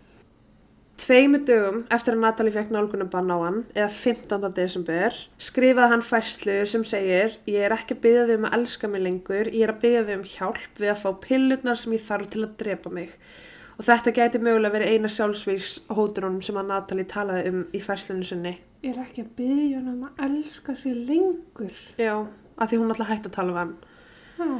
Tveimu 0.99 1.39
dögum 1.47 1.83
eftir 1.93 2.15
að 2.15 2.23
Natalie 2.25 2.51
fekk 2.51 2.71
nálgunabann 2.75 3.31
á 3.31 3.37
hann, 3.39 3.59
eða 3.71 3.87
15. 3.95 4.47
desember, 4.55 5.15
skrifaði 5.39 5.93
hann 5.93 6.03
færslu 6.03 6.55
sem 6.67 6.83
segir 6.87 7.37
Ég 7.47 7.63
er 7.67 7.75
ekki 7.75 7.95
að 7.95 8.01
byggja 8.03 8.25
þig 8.27 8.39
um 8.39 8.47
að 8.49 8.55
elska 8.57 8.89
mig 8.91 9.03
lengur, 9.05 9.47
ég 9.47 9.63
er 9.63 9.71
að 9.71 9.79
byggja 9.85 10.01
þig 10.09 10.17
um 10.17 10.25
hjálp 10.33 10.81
við 10.81 10.91
að 10.91 10.99
fá 11.03 11.09
pillurnar 11.23 11.79
sem 11.79 11.95
ég 11.95 12.03
þarf 12.03 12.33
til 12.33 12.43
að 12.43 12.57
drepa 12.59 12.91
mig. 12.97 13.13
Og 13.79 13.87
þetta 13.87 14.13
gæti 14.17 14.41
mögulega 14.43 14.75
verið 14.75 14.91
eina 14.91 15.13
sjálfsvíks 15.13 15.77
hóturunum 15.87 16.43
sem 16.43 16.59
að 16.59 16.67
Natalie 16.73 17.07
talaði 17.07 17.53
um 17.53 17.63
í 17.71 17.83
færslunum 17.85 18.27
sinni. 18.27 18.53
Ég 18.83 18.91
er 18.91 19.05
ekki 19.05 19.23
að 19.23 19.31
byggja 19.39 19.79
hann 19.79 19.93
um 19.93 20.03
að 20.09 20.21
elska 20.27 20.75
sig 20.75 20.99
lengur. 20.99 21.79
Já, 21.95 22.17
af 22.59 22.67
því 22.67 22.81
hún 22.83 22.91
alltaf 22.91 23.13
hætti 23.13 23.31
að 23.31 23.37
tala 23.39 23.55
um 23.55 23.61
hann. 23.63 23.73
Já. 24.35 24.51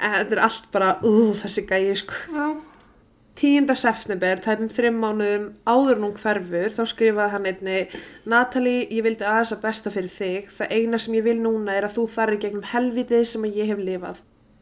Þetta 0.00 0.36
er 0.38 0.44
allt 0.46 0.72
bara, 0.72 0.94
uh, 1.04 1.32
þessi 1.36 1.68
gæi, 1.68 1.92
sko. 2.00 2.16
Já. 2.32 2.69
10. 3.40 3.70
september, 3.72 4.36
tæpum 4.44 4.68
þrim 4.68 4.98
mánuðum 5.00 5.44
áður 5.64 6.02
hún 6.02 6.16
hverfur, 6.20 6.72
þá 6.76 6.82
skrifaði 6.90 7.32
hann 7.32 7.46
einni 7.48 7.76
Natalie, 8.28 8.82
ég 8.92 9.06
vildi 9.06 9.24
aðeins 9.24 9.52
að 9.54 9.62
besta 9.62 9.92
fyrir 9.94 10.10
þig, 10.12 10.50
það 10.52 10.74
eina 10.76 10.98
sem 11.00 11.14
ég 11.16 11.24
vil 11.24 11.38
núna 11.40 11.78
er 11.78 11.86
að 11.86 11.94
þú 11.94 12.02
farir 12.12 12.42
gegnum 12.42 12.66
helvitið 12.68 13.22
sem 13.30 13.46
ég 13.48 13.70
hef 13.72 13.80
lifað. 13.80 14.18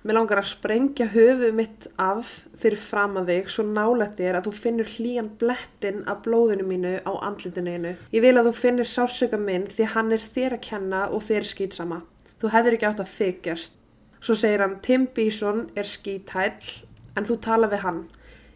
Mér 0.07 0.15
langar 0.15 0.39
að 0.39 0.53
sprengja 0.53 1.09
höfuð 1.11 1.57
mitt 1.59 1.89
af 1.99 2.37
fyrir 2.63 2.79
fram 2.79 3.19
að 3.19 3.33
þig 3.33 3.51
svo 3.51 3.65
nálægt 3.67 4.21
þér 4.21 4.39
að 4.39 4.47
þú 4.47 4.53
finnur 4.63 4.93
hlýjan 4.93 5.31
blettin 5.41 6.05
af 6.07 6.21
blóðinu 6.23 6.67
mínu 6.69 6.93
á 7.03 7.13
andlitinu 7.19 7.75
einu. 7.75 7.93
Ég 8.15 8.23
vil 8.23 8.37
að 8.39 8.47
þú 8.47 8.53
finnir 8.61 8.87
sársöka 8.87 9.41
minn 9.43 9.67
því 9.73 9.89
hann 9.97 10.15
er 10.15 10.23
þér 10.23 10.55
að 10.55 10.63
kenna 10.69 11.01
og 11.11 11.27
þér 11.27 11.49
skýtsama. 11.51 11.99
Þú 12.39 12.53
hefðir 12.55 12.79
ekki 12.79 12.89
átt 12.93 13.03
að 13.03 13.17
þykjast. 13.17 13.75
Svo 14.23 14.39
segir 14.39 14.63
hann, 14.63 14.79
Tim 14.87 15.09
Bison 15.19 15.67
er 15.75 15.91
skíthæll 15.91 16.87
en 17.19 17.27
þú 17.27 17.41
tala 17.43 17.67
við 17.75 17.83
hann. 17.83 18.01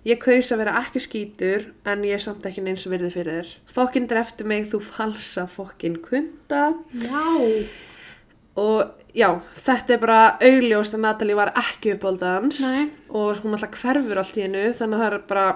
Ég 0.04 0.18
kaus 0.18 0.48
að 0.50 0.58
vera 0.64 0.72
ekki 0.80 0.98
skítur 1.04 1.68
en 1.86 2.00
ég 2.02 2.16
er 2.16 2.22
samt 2.24 2.46
ekki 2.48 2.62
neins 2.64 2.82
virði 2.90 3.10
fyrir 3.14 3.36
þér. 3.42 3.50
Fokkin 3.70 4.08
drefti 4.10 4.44
mig, 4.50 4.64
þú 4.72 4.80
falsa 4.82 5.44
fokkin 5.46 6.00
kunda. 6.02 6.72
Já. 6.90 7.66
Og 8.58 8.90
já, 9.16 9.28
þetta 9.64 9.94
er 9.94 10.00
bara 10.02 10.16
augljóst 10.44 10.96
að 10.98 11.04
Natalie 11.06 11.36
var 11.38 11.52
ekki 11.56 11.94
uppáldað 11.94 12.34
hans 12.40 12.58
Nei. 12.66 12.90
og 13.08 13.38
hún 13.44 13.54
alltaf 13.56 13.78
hverfur 13.80 14.20
allt 14.20 14.36
í 14.36 14.44
hennu 14.44 14.64
þannig 14.76 14.98
að 14.98 15.04
það 15.06 15.12
er 15.12 15.22
bara 15.30 15.46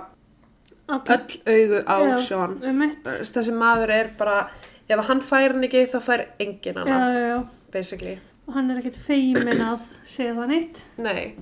Allir- 0.87 1.43
öll 1.50 1.67
augu 1.67 1.83
á 1.85 1.97
Já, 2.07 2.17
Sean. 2.29 2.57
Um 2.62 2.79
mitt. 2.79 3.03
Þessi 3.05 3.53
maður 3.53 3.91
er 3.99 4.11
bara, 4.17 4.38
ef 4.88 5.05
hann 5.11 5.21
fær 5.21 5.53
hann 5.53 5.67
ekki 5.67 5.83
þá 5.91 5.99
fær 6.07 6.25
enginn 6.38 6.79
Já, 6.79 6.85
hana, 6.87 7.12
já, 7.12 7.29
já. 7.35 7.47
basically. 7.75 8.19
Og 8.47 8.55
hann 8.55 8.71
er 8.71 8.79
ekkert 8.79 8.97
feimin 9.03 9.61
að 9.61 9.81
segja 10.07 10.35
það 10.38 10.53
neitt. 10.55 10.85
Nei. 11.03 11.35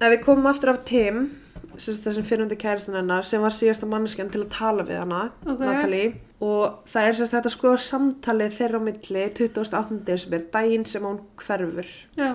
Ef 0.00 0.12
við 0.14 0.20
komum 0.24 0.46
aftur 0.46 0.70
af 0.70 0.84
sagt 0.86 1.32
þessum 1.78 2.24
fyrrundi 2.26 2.56
kæristin 2.60 2.96
hennar, 2.98 3.26
sem 3.26 3.42
var 3.42 3.54
síðasta 3.54 3.88
manneskjan 3.90 4.30
til 4.32 4.42
að 4.44 4.50
tala 4.54 4.86
við 4.86 5.00
hana, 5.02 5.20
Ok. 5.46 5.60
Natalie, 5.60 6.14
og 6.40 6.80
það 6.90 7.08
er 7.08 7.18
sagt 7.18 7.34
þetta 7.34 7.52
skoða 7.54 7.82
samtalið 7.84 8.56
þeirra 8.58 8.80
á 8.80 8.86
milli 8.86 9.24
28. 9.34 10.00
desember, 10.06 10.44
daginn 10.54 10.84
sem 10.88 11.02
hún 11.02 11.20
hverfur. 11.36 11.92
Já. 12.16 12.34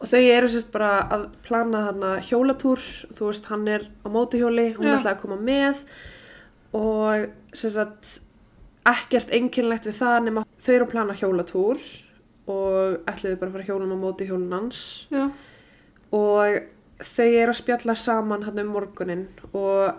Og 0.00 0.08
þau 0.08 0.20
eru 0.20 0.48
sagt 0.48 0.72
bara 0.72 0.92
að 1.12 1.26
plana 1.44 1.84
hana 1.90 2.14
hjólatúr, 2.24 2.80
þú 3.12 3.28
veist, 3.28 3.50
hann 3.52 3.68
er 3.68 3.84
á 4.00 4.08
mótuhjóli, 4.08 4.70
hún 4.78 4.88
Já. 4.88 4.96
ætlaði 4.98 5.14
að 5.14 5.20
koma 5.20 5.36
með 5.36 5.82
og 6.72 7.30
sem 7.52 7.70
sagt 7.74 8.20
ekkert 8.86 9.32
einkennlegt 9.34 9.88
við 9.88 9.98
það 9.98 10.18
nema 10.28 10.44
þau 10.62 10.72
eru 10.74 10.86
að 10.86 10.92
plana 10.94 11.16
hjólatúr 11.18 11.80
og 12.50 13.08
ætluðu 13.10 13.38
bara 13.40 13.50
að 13.50 13.56
fara 13.56 13.66
hjólum 13.68 13.94
á 13.94 13.98
mótuhjólun 14.00 14.54
hans 14.54 14.80
Já. 15.12 15.26
og 16.16 16.60
þau 17.06 17.26
eru 17.28 17.52
að 17.52 17.58
spjalla 17.60 17.96
saman 17.96 18.46
hann 18.46 18.62
um 18.62 18.72
morgunin 18.74 19.26
og 19.52 19.98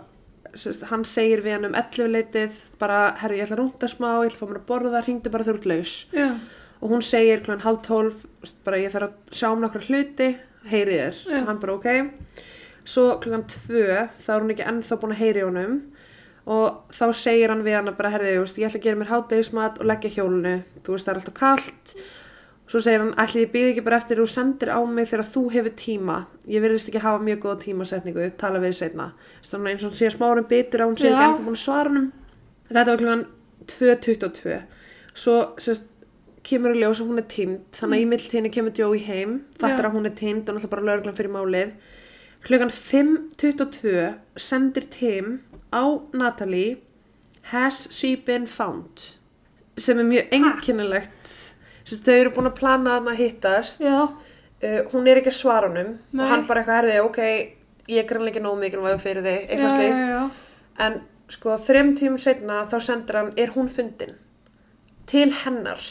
sérst, 0.58 0.86
hann 0.90 1.04
segir 1.08 1.42
við 1.44 1.56
hann 1.56 1.68
um 1.70 1.76
11 1.78 2.10
leitið 2.12 2.58
bara, 2.80 3.12
herri, 3.22 3.40
ég 3.40 3.46
ætla 3.46 3.58
að 3.58 3.62
rúnda 3.62 3.90
smá, 3.90 4.08
ég 4.22 4.32
ætla 4.32 4.38
að 4.38 4.42
fá 4.42 4.50
mér 4.50 4.60
að 4.60 4.68
borða, 4.68 5.04
hringdu 5.06 5.32
bara 5.32 5.46
þurrt 5.48 5.68
laus 5.70 5.94
Já. 6.12 6.28
og 6.80 6.94
hún 6.94 7.04
segir 7.06 7.44
kl. 7.44 7.58
halv 7.62 7.82
tólf, 7.86 8.24
bara 8.66 8.80
ég 8.82 8.92
þarf 8.94 9.10
að 9.10 9.38
sjá 9.38 9.48
um 9.50 9.62
nokkra 9.64 9.84
hluti, 9.86 10.32
heyri 10.70 10.98
þér 11.00 11.22
og 11.40 11.48
hann 11.50 11.62
bara 11.62 11.76
ok 11.78 11.88
svo 12.84 13.06
klukkan 13.22 13.46
tvö, 13.50 14.08
þá 14.18 14.30
er 14.34 14.42
hún 14.42 14.54
ekki 14.54 14.68
ennþá 14.68 14.98
búin 14.98 15.14
að 15.14 15.22
heyri 15.22 15.44
honum 15.46 15.76
og 16.50 16.94
þá 16.94 17.04
segir 17.14 17.52
hann 17.52 17.62
við 17.62 17.78
hann 17.78 17.92
bara, 17.98 18.10
herri, 18.16 18.34
ég 18.34 18.42
ætla 18.42 18.80
að 18.80 18.86
gera 18.88 18.98
mér 18.98 19.12
hátegismat 19.12 19.78
og 19.78 19.88
leggja 19.88 20.16
hjólinu, 20.18 20.56
þú 20.82 20.96
veist 20.96 21.08
það 21.08 21.14
er 21.14 21.22
alltaf 21.22 21.38
kalt 21.38 21.94
Svo 22.72 22.80
segir 22.80 23.02
hann, 23.02 23.10
ætli 23.20 23.42
ég 23.42 23.50
býð 23.52 23.66
ekki 23.74 23.82
bara 23.84 23.98
eftir 24.00 24.16
að 24.16 24.24
þú 24.24 24.32
sendir 24.32 24.70
á 24.72 24.80
mig 24.88 25.10
þegar 25.10 25.26
þú 25.28 25.40
hefur 25.52 25.74
tíma. 25.76 26.14
Ég 26.48 26.62
verðist 26.64 26.88
ekki 26.88 27.02
hafa 27.04 27.20
mjög 27.20 27.42
góða 27.42 27.58
tímasetningu, 27.66 28.28
tala 28.40 28.62
við 28.62 28.72
þér 28.72 28.78
seinna. 28.78 29.08
Þannig 29.44 29.74
eins 29.74 29.82
og 29.82 29.90
hann 29.90 29.98
sé 29.98 30.08
smárum 30.14 30.46
bitur 30.48 30.80
á 30.80 30.88
hún 30.88 30.96
sé 30.96 31.10
ekki 31.10 31.26
ennþá 31.26 31.44
búin 31.44 31.58
að 31.58 31.64
svara 31.66 31.92
hann. 31.92 32.06
Þetta 32.70 32.86
var 32.88 33.02
klukkan 33.02 33.24
2.22. 33.74 34.56
Svo 35.12 35.36
sérst, 35.60 35.90
kemur 36.48 36.72
í 36.80 36.86
að 36.88 37.04
hún 37.04 37.20
er 37.20 37.28
týnd, 37.28 37.60
þannig 37.76 38.00
að 38.00 38.06
í 38.06 38.08
milltíðinni 38.14 38.54
kemur 38.56 38.78
Joey 38.80 39.04
heim, 39.04 39.36
fattar 39.60 39.84
Já. 39.84 39.90
að 39.90 39.98
hún 39.98 40.08
er 40.08 40.16
týnd 40.16 40.48
og 40.48 40.56
náttúrulega 40.56 40.72
bara 40.72 40.88
lögreglan 40.88 41.18
fyrir 41.20 41.36
málið. 41.36 41.74
Klukkan 42.42 42.72
5.22 42.74 44.08
sendir 44.40 44.88
Tim 44.90 45.42
á 45.70 45.84
Natalie 46.16 46.80
Has 47.52 47.86
she 47.92 48.16
been 48.16 48.46
found? 48.46 49.20
sem 49.76 49.98
er 49.98 50.04
mjög 50.04 50.32
einkennilegt. 50.32 51.51
Sérst, 51.84 52.04
þau 52.06 52.14
eru 52.20 52.30
búin 52.36 52.50
að 52.50 52.58
plana 52.60 53.00
að 53.00 53.16
hittast. 53.18 53.80
Já, 53.82 54.08
Uh, 54.62 54.84
hún 54.92 55.08
er 55.10 55.18
ekki 55.18 55.26
að 55.32 55.34
svara 55.40 55.66
honum 55.66 55.96
Nei. 56.14 56.20
og 56.22 56.28
hann 56.30 56.44
bara 56.46 56.60
eitthvað 56.60 56.76
herði, 56.76 56.98
ok, 57.02 57.16
ég 57.90 57.98
er 57.98 58.04
grannlega 58.06 58.36
ekki 58.36 58.42
nóg 58.44 58.60
mikilvæg 58.60 59.00
fyrir 59.02 59.24
þig, 59.26 59.48
eitthvað 59.50 59.80
já. 60.06 60.20
En 60.78 61.00
sko, 61.34 61.56
þrem 61.58 61.90
tímum 61.98 62.20
setna 62.22 62.60
þá 62.70 62.76
sendir 62.86 63.18
hann, 63.18 63.32
er 63.42 63.50
hún 63.56 63.66
fundin 63.74 64.12
til 65.10 65.32
hennar 65.42 65.82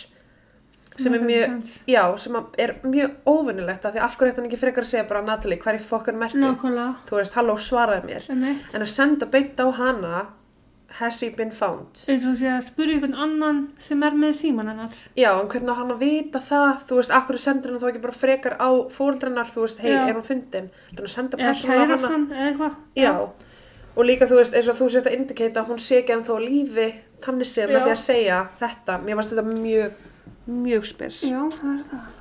sem 0.95 1.17
er 1.19 1.25
mjög, 1.27 1.67
já, 1.91 2.01
sem 2.24 2.39
er 2.63 2.74
mjög 2.88 3.12
óvinnilegt 3.27 3.86
af 3.89 3.91
því 3.98 4.05
af 4.07 4.15
hverju 4.21 4.38
hann 4.39 4.48
ekki 4.48 4.62
frekar 4.63 4.88
að 4.88 4.91
segja 4.93 5.03
bara 5.12 5.25
Natalie, 5.27 5.60
hver 5.60 5.75
er 5.75 5.83
fokkan 5.91 6.19
mertu? 6.24 6.39
Nákvæmlega, 6.39 6.95
Þú 7.12 7.19
veist, 7.19 7.36
halló, 7.36 7.57
svaraði 7.60 8.07
mér. 8.07 8.29
emitt. 8.31 8.71
En 8.71 8.88
að 8.88 8.91
senda 8.95 9.27
beint 9.36 9.60
á 9.60 9.67
hana, 9.81 10.24
has 11.00 11.19
he 11.24 11.29
been 11.36 11.51
found? 11.55 12.00
Eins 12.12 12.25
og 12.27 12.36
sé 12.39 12.50
að 12.51 12.65
spyrja 12.67 12.98
einhvern 12.98 13.15
annan 13.25 13.62
sem 13.81 14.01
er 14.03 14.17
með 14.17 14.33
síman 14.41 14.71
hennar. 14.71 14.98
Já, 15.17 15.29
en 15.39 15.48
hvernig 15.51 15.71
á 15.71 15.79
hann 15.79 15.93
að 15.95 16.01
vita 16.03 16.41
það, 16.43 16.83
þú 16.89 17.00
veist, 17.00 17.13
akkur 17.15 17.39
sendur 17.41 17.74
hann 17.75 17.81
þá 17.83 17.88
ekki 17.91 18.03
bara 18.05 18.17
frekar 18.17 18.57
á 18.60 18.69
fóldrennar, 18.91 19.50
þú 19.53 19.65
veist, 19.65 19.81
hei, 19.83 19.93
er 19.95 20.17
hún 20.17 20.27
fundin? 20.27 20.69
Þannig 20.91 21.07
að 21.07 21.15
senda 21.15 21.39
Eða 21.39 21.48
persónu 21.48 21.71
á 21.71 21.81
hana. 21.81 22.21
eða 22.36 22.48
eitthvað. 22.50 22.77
Já, 23.00 23.12
og 23.95 24.07
líka 24.07 24.27
þú 24.29 24.39
veist, 24.41 24.55
eins 24.57 24.71
og 24.71 24.79
þú 24.79 24.89
sért 24.93 25.12
að 25.12 25.17
indikata 25.19 25.63
að 25.63 25.71
hún 25.71 25.83
sé 25.83 26.01
ekki 26.01 26.15
ennþá 26.17 26.39
lífi, 26.45 26.88
þannig 27.25 27.53
með 27.55 27.77
Já. 27.77 27.83
því 27.86 27.93
að 27.95 28.01
segja 28.05 28.41
þetta, 28.60 28.98
mér 29.05 29.19
varst 29.21 29.36
þetta 29.36 29.48
mjög, 29.51 30.01
mjög 30.48 30.89
spes. 30.91 31.24
Já, 31.27 31.41
það 31.57 31.77
er 31.77 31.86
það. 31.91 32.21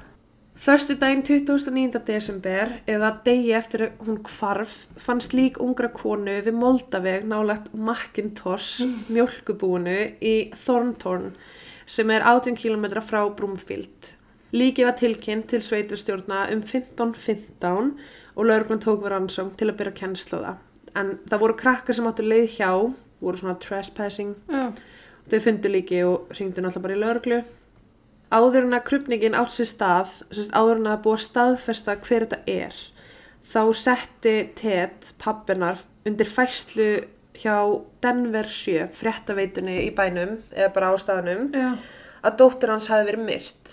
Förstu 0.60 0.92
daginn 0.94 1.22
29. 1.24 2.02
desember, 2.04 2.68
eða 2.84 3.14
degi 3.24 3.54
eftir 3.56 3.86
að 3.86 4.00
hún 4.04 4.18
hvarf, 4.28 4.74
fannst 5.00 5.32
lík 5.32 5.56
ungra 5.64 5.88
konu 5.88 6.34
við 6.44 6.52
Moldaveg 6.52 7.22
nálagt 7.24 7.70
Macintosh 7.72 8.82
mjölkubúinu 9.08 9.94
í 10.20 10.34
Thorntorn, 10.52 11.30
sem 11.88 12.12
er 12.12 12.26
18 12.28 12.58
km 12.60 13.00
frá 13.00 13.22
Brumfield. 13.38 14.10
Líki 14.52 14.84
var 14.84 14.98
tilkynnt 15.00 15.48
til 15.48 15.64
sveitarstjórna 15.64 16.42
um 16.52 16.60
15.15 16.60 17.88
og 18.36 18.50
lauruglan 18.50 18.84
tók 18.84 19.00
við 19.06 19.14
rannsóng 19.14 19.54
til 19.56 19.70
að 19.70 19.78
byrja 19.78 19.94
kennslu 20.02 20.42
á 20.44 20.44
það. 20.44 20.58
En 20.92 21.14
það 21.24 21.42
voru 21.46 21.56
krakkar 21.62 21.96
sem 21.96 22.10
áttu 22.10 22.26
leið 22.28 22.58
hjá, 22.58 22.74
voru 23.24 23.40
svona 23.40 23.56
trespassing, 23.64 24.36
Já, 24.52 24.68
þau 25.32 25.40
fundu 25.46 25.72
líki 25.72 26.04
og 26.04 26.28
hringdu 26.36 26.60
náttúrulega 26.60 26.84
bara 26.84 26.98
í 26.98 27.02
lauruglu. 27.06 27.40
Áður 28.30 28.66
en 28.68 28.76
að 28.78 28.84
krupningin 28.86 29.34
átt 29.34 29.54
sér 29.56 29.66
stað, 29.66 30.10
sérst, 30.30 30.52
áður 30.54 30.78
en 30.78 30.90
að 30.92 31.00
búa 31.06 31.16
að 31.18 31.24
staðfesta 31.24 31.96
hver 32.04 32.26
þetta 32.28 32.38
er, 32.46 32.76
þá 33.50 33.62
setti 33.74 34.34
Ted 34.60 35.08
pappinar 35.18 35.80
undir 36.06 36.30
fæslu 36.30 36.90
hjá 37.40 37.56
Denver 38.04 38.46
7, 38.46 38.90
fréttaveitunni 38.94 39.80
í 39.86 39.88
bænum, 39.96 40.36
eða 40.54 40.70
bara 40.76 40.92
á 40.92 40.94
staðnum, 41.00 41.48
já. 41.56 41.72
að 42.22 42.36
dóttir 42.42 42.70
hans 42.70 42.86
hafi 42.92 43.08
verið 43.08 43.26
myrt. 43.26 43.72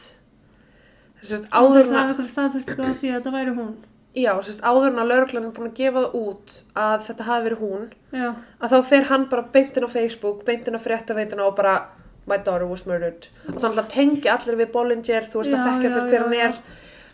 Sérst, 1.22 1.48
Áður 1.52 1.84
en 1.84 1.92
það 1.92 2.00
að, 2.00 2.10
eitthvað 2.14 2.32
staðfestingu 2.32 2.88
á 2.88 2.94
því 2.98 3.12
að 3.12 3.16
þetta 3.18 3.34
væri 3.34 3.54
hún. 3.58 3.72
já, 4.18 4.32
sérst, 4.46 4.64
áður 4.66 4.90
en 4.92 5.02
að 5.04 5.12
lauruglan 5.12 5.48
er 5.48 5.54
búin 5.58 5.70
að 5.70 5.78
gefa 5.82 6.04
það 6.06 6.18
út 6.24 6.58
að 6.82 7.06
þetta 7.08 7.30
hafi 7.30 7.48
verið 7.48 7.64
hún, 7.66 7.88
Já, 8.14 8.28
að 8.62 8.74
þá 8.74 8.78
fer 8.90 9.08
hann 9.12 9.26
bara 9.30 9.48
beintin 9.54 9.86
á 9.86 9.90
Facebook, 9.94 10.44
beintin 10.48 10.78
á 10.78 10.82
fréttaveituna 10.82 11.46
og 11.46 11.58
bara 11.58 11.74
my 12.28 12.38
daughter 12.38 12.68
was 12.70 12.86
murdered. 12.90 13.30
Og 13.48 13.62
þannig 13.62 13.82
að 13.84 13.94
tengja 13.94 14.36
allir 14.36 14.60
við 14.60 14.74
Bollinger 14.74 15.30
þú 15.32 15.42
veist 15.42 15.54
Já, 15.54 15.58
að 15.58 15.70
þekkja 15.70 15.92
allir 15.94 16.12
hver 16.12 16.26
hann 16.26 16.38
er 16.42 16.60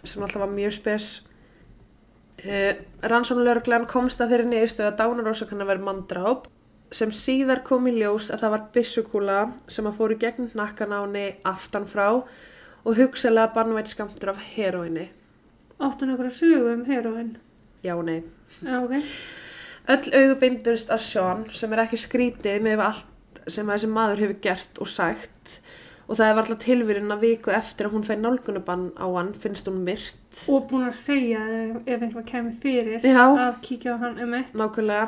sem 0.04 0.26
alltaf 0.26 0.44
var 0.44 0.52
mjög 0.52 0.76
spes. 0.80 1.10
Uh, 2.44 2.74
Rannsóknulörglan 3.08 3.88
komst 3.88 4.22
að 4.24 4.34
þeirri 4.34 4.50
niðurstöðu 4.52 4.90
að 4.90 5.00
dánarósa 5.00 5.48
kann 5.48 5.64
að 5.64 5.72
vera 5.72 5.86
manndráp 5.88 6.50
sem 6.94 7.14
síðar 7.16 7.64
kom 7.66 7.88
í 7.90 7.96
ljós 7.96 8.30
að 8.34 8.44
það 8.44 8.56
var 8.58 8.66
byssukúla 8.76 9.40
sem 9.72 9.88
að 9.90 10.00
fóru 10.02 10.18
gegn 10.22 10.52
nakkan 10.58 10.94
á 10.94 11.00
henni 11.06 11.28
aftan 11.48 11.88
frá 11.90 12.08
og 12.20 12.98
hugsalega 13.00 13.54
bannvætt 13.56 13.94
skamtur 13.94 14.34
af 14.34 14.42
heroinni 14.54 15.08
áttu 15.84 16.06
einhverju 16.06 16.32
sögu 16.32 16.74
um 16.74 16.86
heroin. 16.86 17.38
já 17.84 18.02
nei. 18.04 18.24
Já, 18.62 18.84
ok. 18.84 18.92
Öll 19.88 20.14
augu 20.14 20.36
beindust 20.40 20.90
að 20.90 21.02
Sean 21.04 21.46
sem 21.52 21.74
er 21.74 21.84
ekki 21.84 22.00
skrítið 22.00 22.62
með 22.64 22.84
allt 22.86 23.10
sem 23.48 23.68
þessi 23.68 23.90
maður 23.92 24.22
hefur 24.24 24.40
gert 24.42 24.80
og 24.84 24.88
sagt 24.88 25.58
og 26.08 26.18
það 26.20 26.28
er 26.30 26.40
alltaf 26.42 26.60
tilvírin 26.60 27.12
að 27.16 27.22
viku 27.24 27.52
eftir 27.56 27.88
að 27.88 27.94
hún 27.96 28.04
fæ 28.04 28.14
nálgunubann 28.20 28.90
á 29.00 29.08
hann 29.16 29.34
finnst 29.40 29.68
hún 29.72 29.84
myrt 29.88 30.42
Og 30.52 30.66
búin 30.70 30.88
að 30.90 30.98
segja 31.00 31.40
ef, 31.48 32.02
einhvað 32.02 32.26
kemur 32.28 32.58
fyrir 32.62 33.06
Já. 33.08 33.24
að 33.48 33.62
kíkja 33.64 33.96
á 33.96 33.98
hann 34.04 34.20
um 34.20 34.34
eitt. 34.40 34.54
nákvæmlega 34.54 35.08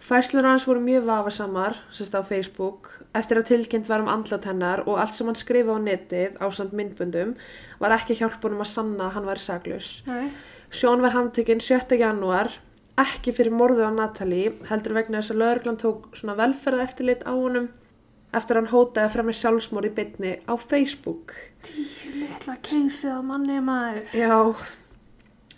Fæslur 0.00 0.46
hans 0.48 0.64
voru 0.64 0.80
mjög 0.80 1.04
vafasamar 1.04 1.74
sérst 1.92 2.14
á 2.16 2.24
Facebook 2.24 2.88
eftir 3.14 3.36
að 3.36 3.50
tilkynnt 3.50 3.88
var 3.88 4.00
um 4.00 4.08
andlat 4.08 4.46
hennar 4.48 4.80
og 4.88 4.96
allt 4.96 5.12
sem 5.12 5.28
hann 5.28 5.36
skrifa 5.36 5.76
á 5.76 5.78
netið 5.78 6.38
á 6.40 6.48
samt 6.56 6.72
myndböndum 6.72 7.34
var 7.82 7.92
ekki 7.98 8.16
hjálpunum 8.16 8.64
að 8.64 8.70
sanna 8.72 9.10
að 9.10 9.12
hann 9.18 9.28
væri 9.28 9.44
saklaus 9.44 9.90
Nei. 10.08 10.30
Sean 10.72 11.02
var 11.04 11.12
handtekinn 11.12 11.60
7. 11.60 11.98
janúar 12.00 12.48
ekki 13.02 13.32
fyrir 13.36 13.54
morðu 13.54 13.86
á 13.86 13.92
Natalie 13.94 14.54
heldur 14.70 14.96
vegna 14.96 15.20
þess 15.20 15.34
að 15.34 15.40
lögreglan 15.42 15.80
tók 15.80 16.10
svona 16.18 16.36
velferða 16.38 16.86
eftirlit 16.86 17.24
á 17.26 17.32
honum 17.32 17.70
eftir 18.36 18.56
að 18.56 18.60
hann 18.60 18.72
hótaði 18.72 19.06
að 19.06 19.14
fremja 19.16 19.38
sjálfsmór 19.40 19.88
í 19.88 19.94
bytni 19.94 20.34
á 20.46 20.54
Facebook. 20.60 21.34
Tíu 21.66 22.12
litla 22.20 22.56
kengsið 22.62 23.16
á 23.18 23.20
manni 23.26 23.58
maður. 23.64 24.04
Já, 24.14 24.36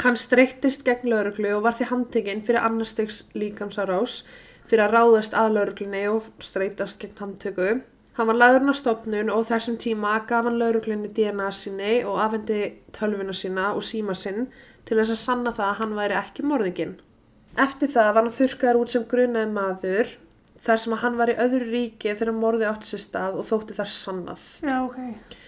hann 0.05 0.19
streyttist 0.19 0.85
gegn 0.87 1.11
lögreglu 1.13 1.53
og 1.59 1.67
var 1.67 1.77
því 1.77 1.91
handtekinn 1.93 2.45
fyrir 2.47 2.65
annarstegs 2.65 3.27
líkamsárás 3.37 4.23
fyrir 4.71 4.87
að 4.87 4.97
ráðast 4.97 5.37
að 5.37 5.57
lögreglunni 5.59 6.05
og 6.09 6.29
streytast 6.41 7.03
gegn 7.03 7.19
handtöku. 7.21 7.71
Hann 8.17 8.29
var 8.29 8.37
lagurinn 8.37 8.73
á 8.73 8.77
stopnun 8.77 9.33
og 9.33 9.47
þessum 9.49 9.79
tíma 9.81 10.19
gaf 10.29 10.49
hann 10.49 10.61
lögreglunni 10.61 11.13
DNA 11.17 11.49
sinni 11.57 12.03
og 12.05 12.21
afhendi 12.25 12.61
tölvuna 12.93 13.37
sína 13.37 13.73
og 13.77 13.85
síma 13.89 14.17
sinn 14.17 14.51
til 14.85 14.99
þess 14.99 15.15
að 15.15 15.23
sanna 15.23 15.53
það 15.57 15.69
að 15.71 15.81
hann 15.81 15.97
væri 15.97 16.19
ekki 16.21 16.45
morðinginn. 16.49 16.99
Eftir 17.61 17.91
það 17.93 18.11
var 18.15 18.23
hann 18.23 18.35
þurrkaður 18.37 18.81
út 18.81 18.93
sem 18.95 19.07
grunaði 19.09 19.53
maður 19.53 20.13
þar 20.63 20.81
sem 20.81 20.95
að 20.95 21.03
hann 21.03 21.19
var 21.19 21.33
í 21.33 21.39
öðru 21.43 21.69
ríki 21.69 22.15
þegar 22.15 22.37
morði 22.37 22.69
átti 22.71 22.93
sér 22.93 23.03
stað 23.03 23.39
og 23.41 23.49
þótti 23.49 23.77
þar 23.77 23.91
sannað. 23.93 24.47
Já, 24.63 24.77
ok. 24.87 25.39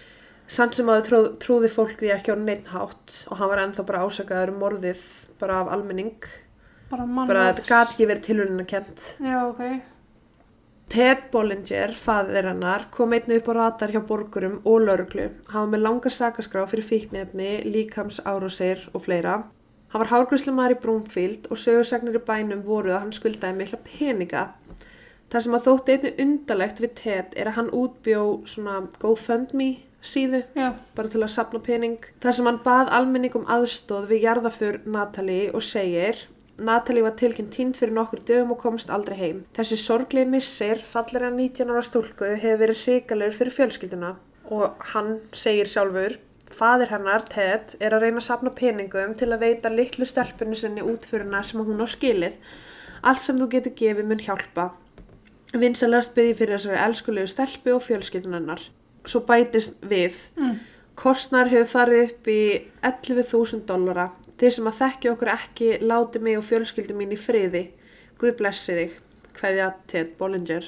Samt 0.55 0.77
sem 0.77 0.89
að 0.93 1.07
trúð, 1.07 1.27
trúði 1.41 1.71
fólk 1.73 1.95
því 1.97 2.11
ekki 2.13 2.35
á 2.35 2.37
neitt 2.37 2.69
hátt 2.69 3.15
og 3.31 3.39
hann 3.39 3.49
var 3.49 3.63
ennþá 3.63 3.87
bara 3.87 4.03
ásakaður 4.05 4.53
um 4.53 4.61
morðið 4.61 5.01
bara 5.41 5.63
af 5.63 5.73
almenning. 5.73 6.29
Bara 6.91 7.07
mann. 7.09 7.25
Bara 7.29 7.47
þetta 7.49 7.65
gat 7.71 7.95
ekki 7.95 8.09
verið 8.11 8.27
tilhörinu 8.27 8.67
kent. 8.69 9.07
Já, 9.23 9.39
ok. 9.47 9.63
Ted 10.93 11.23
Bollinger, 11.33 11.95
faðir 11.97 12.45
hennar, 12.51 12.85
kom 12.93 13.15
einnig 13.17 13.41
upp 13.41 13.49
á 13.49 13.53
ratar 13.57 13.89
hjá 13.89 14.03
borgurum 14.05 14.59
og 14.69 14.83
lauruglu. 14.85 15.31
Hann 15.49 15.65
var 15.65 15.71
með 15.73 15.81
langa 15.87 16.11
sakaskrá 16.13 16.67
fyrir 16.69 16.85
fíknefni, 16.85 17.63
líkams 17.65 18.21
árásir 18.21 18.85
og 18.93 19.07
fleira. 19.07 19.39
Hann 19.93 20.03
var 20.03 20.11
hárgræslumæður 20.11 20.75
í 20.75 20.79
Brúmfield 20.83 21.49
og 21.49 21.61
sögursagnir 21.61 22.19
í 22.19 22.23
bænum 22.27 22.63
voru 22.67 22.93
að 22.93 23.01
hann 23.05 23.15
skuldaði 23.15 23.59
mikla 23.59 23.81
peninga. 23.87 24.45
Það 25.31 25.43
sem 25.45 25.57
að 25.57 25.65
þótti 25.67 25.95
einnig 25.95 26.21
undalegt 26.25 26.81
við 26.83 26.95
Ted 26.99 27.35
er 27.35 27.49
að 27.49 27.57
hann 27.59 27.73
útbjó 27.73 28.21
svona 28.49 28.77
GoFundMe 29.01 29.69
síðu 30.05 30.43
Já, 30.53 30.69
bara 30.97 31.11
til 31.11 31.23
að 31.23 31.33
sapna 31.33 31.61
pening. 31.65 31.97
Þar 32.21 32.37
sem 32.37 32.49
hann 32.49 32.61
bað 32.65 32.91
almenning 32.99 33.37
um 33.37 33.47
aðstóð 33.49 34.09
við 34.11 34.27
jarðaför 34.27 34.81
Natalie 34.85 35.49
og 35.51 35.65
segir 35.65 36.27
Natalie 36.55 37.03
var 37.03 37.17
tilkynnt 37.19 37.51
tínd 37.51 37.75
fyrir 37.75 37.91
nokkur 37.95 38.21
dögum 38.23 38.53
og 38.55 38.61
komst 38.61 38.91
aldrei 38.93 39.17
heim. 39.19 39.41
Þessi 39.57 39.75
sorglegi 39.81 40.29
missir, 40.31 40.79
fallir 40.87 41.25
að 41.27 41.35
19 41.41 41.73
ára 41.73 41.81
stúlku, 41.83 42.29
hefur 42.39 42.61
verið 42.61 42.83
hrikalegur 42.85 43.35
fyrir 43.41 43.55
fjölskylduna 43.57 44.13
og 44.55 44.85
hann 44.93 45.17
segir 45.35 45.67
sjálfur 45.67 46.15
Fadir 46.51 46.91
hennar, 46.93 47.25
Ted, 47.25 47.75
er 47.81 47.95
að 47.95 48.05
reyna 48.05 48.21
að 48.21 48.27
sapna 48.27 48.51
peningum 48.53 49.15
til 49.17 49.31
að 49.33 49.41
veita 49.41 49.71
litlu 49.73 50.05
stelpunni 50.05 50.57
sinni 50.59 50.83
útföruna 50.85 51.41
sem 51.43 51.63
hún 51.65 51.81
á 51.81 51.87
skilið. 51.89 52.37
Allt 53.01 53.21
sem 53.23 53.39
þú 53.39 53.49
getur 53.55 53.75
gefið 53.79 54.09
mun 54.09 54.21
hjálpa. 54.21 54.69
Vinsalast 55.55 56.15
byrði 56.15 56.35
fyrir 56.37 56.57
þessari 56.57 56.81
elskulegu 56.85 57.31
stelpu 57.31 57.75
og 57.75 57.83
fjölskyldunennar. 57.85 58.61
Svo 59.05 59.21
bætist 59.27 59.81
við. 59.85 60.17
Mm. 60.37 60.59
Kostnar 60.95 61.51
hefur 61.51 61.71
farið 61.71 62.03
upp 62.05 62.29
í 62.31 62.41
11.000 62.81 63.65
dollara. 63.67 64.09
Þeir 64.39 64.55
sem 64.57 64.69
að 64.69 64.79
þekki 64.81 65.11
okkur 65.11 65.31
ekki 65.35 65.69
láti 65.83 66.21
mig 66.23 66.39
og 66.39 66.47
fjölskyldu 66.47 66.95
mín 66.97 67.13
í 67.15 67.19
friði. 67.19 67.69
Guð 68.19 68.37
blessi 68.39 68.75
þig. 68.79 68.99
Kveðja 69.35 69.71
Ted 69.91 70.15
Bollinger. 70.19 70.67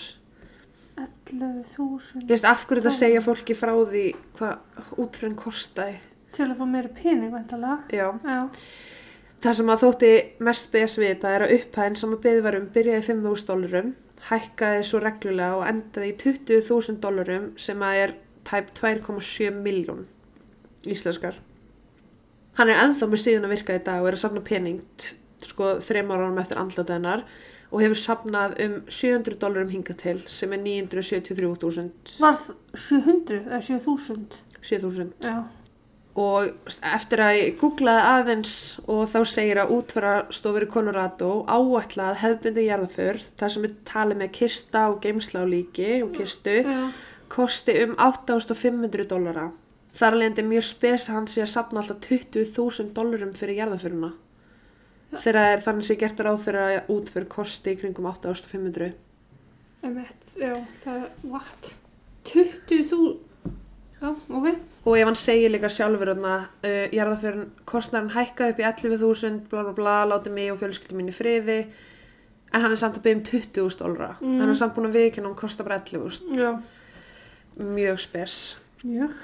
11.000 0.97 2.23
Ég 2.23 2.29
veist 2.31 2.47
af 2.47 2.63
hverju 2.67 2.81
þetta 2.83 2.93
segja 2.97 3.21
fólki 3.25 3.55
frá 3.57 3.73
því 3.77 4.03
hvað 4.37 4.97
útfrinn 5.03 5.35
kostaði. 5.39 5.97
til 6.33 6.45
að 6.51 6.57
fá 6.59 6.65
meira 6.69 6.89
pening, 6.93 7.31
vantalega. 7.33 7.77
Já. 7.93 8.07
Já, 8.23 8.49
Það 9.41 9.53
sem 9.59 9.69
að 9.69 9.81
þótti 9.83 10.11
mest 10.47 10.65
spes 10.67 10.95
við 10.97 11.09
þetta 11.11 11.31
er 11.35 11.43
að 11.45 11.51
upphæðin 11.57 11.95
sem 11.99 12.13
að 12.15 12.21
byggði 12.23 12.43
var 12.47 12.55
um 12.57 12.67
byrjaði 12.73 13.01
í 13.03 13.07
5.000 13.07 13.45
dólarum, 13.51 13.91
hækkaði 14.31 14.85
svo 14.89 14.99
reglulega 15.03 15.57
og 15.59 15.67
endaði 15.69 16.07
í 16.09 16.15
20.000 16.23 16.97
dólarum 17.03 17.45
sem 17.61 17.83
að 17.85 17.99
er 18.05 18.13
tæp 18.49 18.71
2,7 18.79 19.51
miljón 19.61 20.07
íslenskar. 20.89 21.37
Hann 22.57 22.69
er 22.73 22.81
ennþá 22.81 23.09
með 23.11 23.21
síðan 23.27 23.45
að 23.45 23.53
virka 23.53 23.77
í 23.77 23.83
dag 23.85 24.01
og 24.01 24.09
er 24.09 24.17
að 24.17 24.23
safna 24.25 24.41
pening 24.41 24.81
sko 25.45 25.75
þreim 25.85 26.09
áraunum 26.15 26.41
eftir 26.41 26.57
andlata 26.57 26.97
hennar 26.97 27.23
og 27.71 27.81
hefur 27.83 27.99
safnað 27.99 28.57
um 28.63 28.75
700 28.87 29.37
dólarum 29.41 29.71
hingað 29.73 29.97
til 30.03 30.17
sem 30.31 30.53
er 30.55 30.61
973.000 30.63 32.19
Var 32.23 32.37
það 32.41 32.55
700 32.87 33.39
eða 33.45 33.61
7000? 33.67 34.27
7000 34.67 35.11
Já. 35.23 35.35
og 36.17 36.71
eftir 36.95 37.21
að 37.21 37.35
ég 37.37 37.59
googlaði 37.61 38.05
aðeins 38.13 38.55
og 38.89 39.03
þá 39.11 39.19
segir 39.29 39.59
að 39.61 39.73
útfarastofur 39.75 40.65
í 40.65 40.69
Colorado 40.73 41.29
áætla 41.45 42.09
að 42.13 42.21
hefðbundi 42.23 42.65
jarðaför 42.69 43.19
þar 43.37 43.53
sem 43.53 43.67
er 43.69 43.75
talið 43.91 44.21
með 44.23 44.33
kista 44.39 44.87
og 44.91 44.99
geimsla 45.03 45.43
á 45.43 45.51
líki 45.51 45.91
og 46.03 46.11
kistu 46.17 46.57
Já. 46.65 46.79
kosti 47.29 47.77
um 47.83 47.95
8500 47.99 49.07
dólara. 49.11 49.51
Þar 49.97 50.13
alveg 50.13 50.39
er 50.39 50.45
mjög 50.45 50.65
spes 50.67 51.07
að 51.09 51.15
hann 51.15 51.27
sé 51.31 51.41
að 51.41 51.53
sapna 51.53 51.81
alltaf 51.81 52.01
20.000 52.05 52.91
dólarum 52.97 53.31
fyrir 53.33 53.57
jarðaföruna. 53.61 54.11
Þegar 55.15 55.53
er 55.53 55.61
þannig 55.63 55.87
sé 55.87 55.95
gert 55.99 56.19
ráð 56.19 56.41
fyrir 56.43 56.63
að 56.63 56.89
útför 56.93 57.27
kosti 57.31 57.73
í 57.73 57.79
kringum 57.79 58.09
8500. 58.09 58.91
Emmett, 59.87 60.25
já, 60.35 60.51
það 60.81 60.97
er 60.99 61.31
vat. 61.31 61.69
20.000? 62.27 63.13
Já, 63.97 64.09
ok. 64.11 64.49
Og 64.85 64.97
ef 64.97 65.07
hann 65.09 65.17
segir 65.17 65.51
líka 65.53 65.69
sjálfur 65.73 66.11
uh, 66.13 66.47
jarðaförun 66.93 67.47
kostnarinn 67.69 68.13
hækkaði 68.13 68.53
upp 68.53 68.61
í 68.61 68.67
11.000, 68.67 69.39
bla 69.51 69.63
bla 69.65 69.75
bla, 69.77 69.95
láti 70.11 70.33
mig 70.33 70.51
og 70.53 70.59
fjölskyldum 70.61 71.07
í 71.07 71.15
friði. 71.15 71.57
En 72.53 72.63
hann 72.63 72.71
er 72.71 72.79
samt 72.79 72.99
að 72.99 73.07
byggja 73.07 73.17
um 73.17 73.25
20.000 73.31 73.81
dólara. 73.81 74.13
Mm. 74.21 74.37
Hann 74.41 74.51
er 74.53 74.59
samt 74.59 74.75
búin 74.75 74.89
að 74.91 74.99
viðkynna 74.99 75.31
hún 75.31 75.39
kostar 75.39 75.67
bara 75.67 75.81
11.000. 75.81 76.37
Já. 76.39 76.51
Mjög 77.57 77.99
spes. 78.03 78.37
Mjög. 78.83 79.15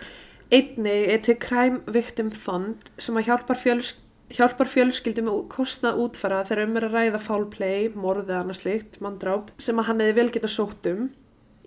Einnig 0.54 1.08
er 1.14 1.22
til 1.24 1.38
Crime 1.42 1.80
Victim 1.88 2.32
Fund 2.32 2.90
sem 3.02 3.16
að 3.18 3.30
hjálpar, 3.30 3.58
fjöls, 3.58 3.94
hjálpar 4.34 4.70
fjölskyldum 4.72 5.30
með 5.30 5.42
kostnað 5.54 6.00
útfara 6.04 6.44
þegar 6.48 6.68
um 6.68 6.78
er 6.80 6.88
að 6.88 6.96
ræða 6.98 7.22
foul 7.22 7.46
play, 7.54 7.90
morðið 7.94 8.40
annað 8.40 8.62
slíkt, 8.62 9.02
manndráp, 9.04 9.54
sem 9.62 9.80
að 9.80 9.90
hann 9.90 10.04
hefði 10.04 10.18
vel 10.20 10.32
geta 10.34 10.52
sótt 10.52 10.90
um. 10.92 11.08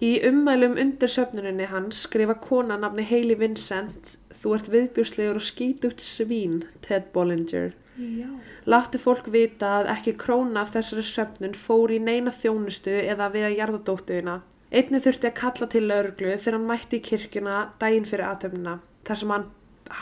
Í 0.05 0.11
ummælum 0.29 0.77
undir 0.77 1.09
söfnuninni 1.09 1.71
hans 1.71 2.03
skrifa 2.05 2.35
kona 2.45 2.77
nafni 2.77 3.07
Hailey 3.09 3.39
Vincent 3.41 4.19
Þú 4.37 4.53
ert 4.53 4.67
viðbjörslegur 4.69 5.39
og 5.41 5.45
skítugt 5.45 6.03
svín, 6.05 6.61
Ted 6.85 7.09
Bollinger. 7.15 7.73
Já. 7.97 8.29
Láttu 8.69 9.01
fólk 9.01 9.31
vita 9.33 9.71
að 9.79 9.89
ekki 9.95 10.13
króna 10.21 10.67
af 10.67 10.75
þessari 10.75 11.05
söfnun 11.09 11.57
fór 11.57 11.95
í 11.97 12.01
neina 12.03 12.35
þjónustu 12.35 12.93
eða 12.93 13.31
við 13.33 13.47
að 13.49 13.57
jarða 13.57 13.81
dóttuðina. 13.89 14.35
Einnig 14.69 15.05
þurfti 15.07 15.31
að 15.31 15.39
kalla 15.41 15.69
til 15.73 15.85
lauruglu 15.87 16.35
þegar 16.35 16.59
hann 16.59 16.69
mætti 16.69 16.99
í 16.99 17.05
kirkjuna 17.07 17.61
daginn 17.81 18.09
fyrir 18.11 18.29
aðtöfnuna. 18.29 18.77
Þar 19.09 19.21
sem 19.23 19.33
hann, 19.33 19.47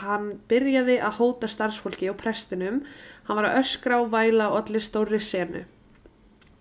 hann 0.01 0.35
byrjaði 0.49 0.97
að 1.03 1.17
hóta 1.19 1.49
starfsfólki 1.51 2.09
og 2.11 2.19
prestinum. 2.19 2.83
Hann 3.27 3.39
var 3.39 3.49
að 3.49 3.61
öskra 3.61 4.01
og 4.03 4.11
væla 4.13 4.51
og 4.51 4.63
allir 4.63 4.83
stóri 4.83 5.21
senu. 5.21 5.65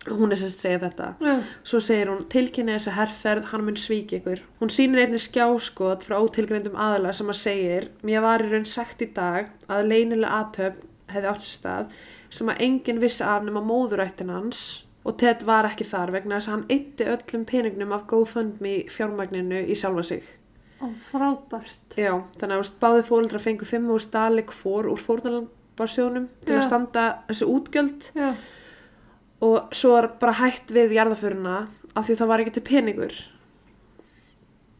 Hún 0.05 0.35
er 0.35 0.37
að 0.37 0.53
segja 0.53 0.81
þetta. 0.83 1.11
Já. 1.25 1.35
Svo 1.65 1.81
segir 1.81 2.11
hún, 2.13 2.27
tilkynni 2.29 2.75
þessa 2.75 2.93
herrferð, 2.99 3.47
hann 3.53 3.65
mun 3.65 3.79
svík 3.81 4.13
ykkur. 4.19 4.43
Hún 4.61 4.73
sýnir 4.73 5.07
einnig 5.07 5.23
skjáskot 5.25 6.05
frá 6.05 6.19
ótilgreindum 6.21 6.77
aðla 6.77 7.15
sem 7.17 7.33
að 7.33 7.41
segir, 7.41 7.89
mér 8.05 8.25
var 8.27 8.45
í 8.45 8.51
raun 8.53 8.69
sagt 8.69 9.01
í 9.01 9.09
dag 9.17 9.49
að 9.65 9.89
leynilega 9.89 10.43
aðtöfn 10.43 10.91
hefði 11.15 11.31
átt 11.31 11.47
sér 11.47 11.57
stað 11.57 11.95
sem 12.35 12.51
að 12.53 12.61
enginn 12.67 13.01
vissi 13.01 13.25
af 13.25 13.45
nema 13.47 13.63
móðurættin 13.65 14.33
hans 14.33 14.85
og 15.05 15.19
Ted 15.21 15.45
var 15.45 15.69
ekki 15.69 15.87
þar 15.89 16.15
vegna 16.15 16.39
þess 16.39 16.49
að 16.49 16.55
hann 16.55 16.71
eitti 16.73 17.09
öllum 17.13 17.45
peningnum 17.49 17.93
af 17.97 18.07
GoFundMe 18.11 18.77
fjármagninu 18.93 19.61
í 19.69 19.77
sjálfa 19.77 20.07
sig. 20.09 20.25
Ó, 20.85 20.89
frábært. 21.09 21.95
Já, 21.97 22.13
þannig 22.37 22.61
að 22.61 22.73
báði 22.83 23.05
fóreldra 23.09 23.41
fengu 23.41 23.65
5 23.69 23.87
úr 23.95 24.03
stali 24.05 24.43
hvor 24.51 24.89
úr 24.93 25.01
fórnalambarsjónum 25.01 26.27
til 26.45 26.57
að 26.59 26.61
Já. 26.61 26.67
standa 26.69 27.05
þessi 27.31 27.49
útgjöld 27.49 28.09
Já. 28.19 28.35
og 29.49 29.73
svo 29.77 29.95
er 29.99 30.11
bara 30.21 30.37
hætt 30.43 30.75
við 30.77 30.93
jarðaföruna 30.99 31.55
af 31.95 32.09
því 32.09 32.19
það 32.21 32.31
var 32.33 32.43
ekki 32.45 32.55
til 32.59 32.67
peningur 32.69 33.17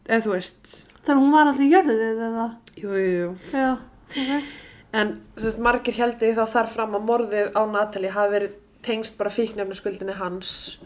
eða 0.05 0.21
þú 0.27 0.35
veist 0.35 0.75
Þannig 1.05 1.21
hún 1.21 1.33
var 1.35 1.49
alltaf 1.51 1.67
jörðið 1.69 2.21
eða? 2.27 2.45
jú, 2.81 2.93
jú, 2.97 3.09
jú. 3.15 3.31
Já. 3.53 3.71
Ok. 4.05 4.51
en 4.95 5.11
sérst, 5.37 5.59
margir 5.61 5.97
heldi 5.97 6.31
þá 6.37 6.45
þar 6.53 6.69
fram 6.71 6.95
að 6.97 7.07
morðið 7.09 7.51
á 7.57 7.61
Natalie 7.69 8.13
hafi 8.13 8.33
verið 8.37 8.55
tengst 8.85 9.17
bara 9.17 9.33
fíknefnaskuldinni 9.33 10.13
hans 10.19 10.77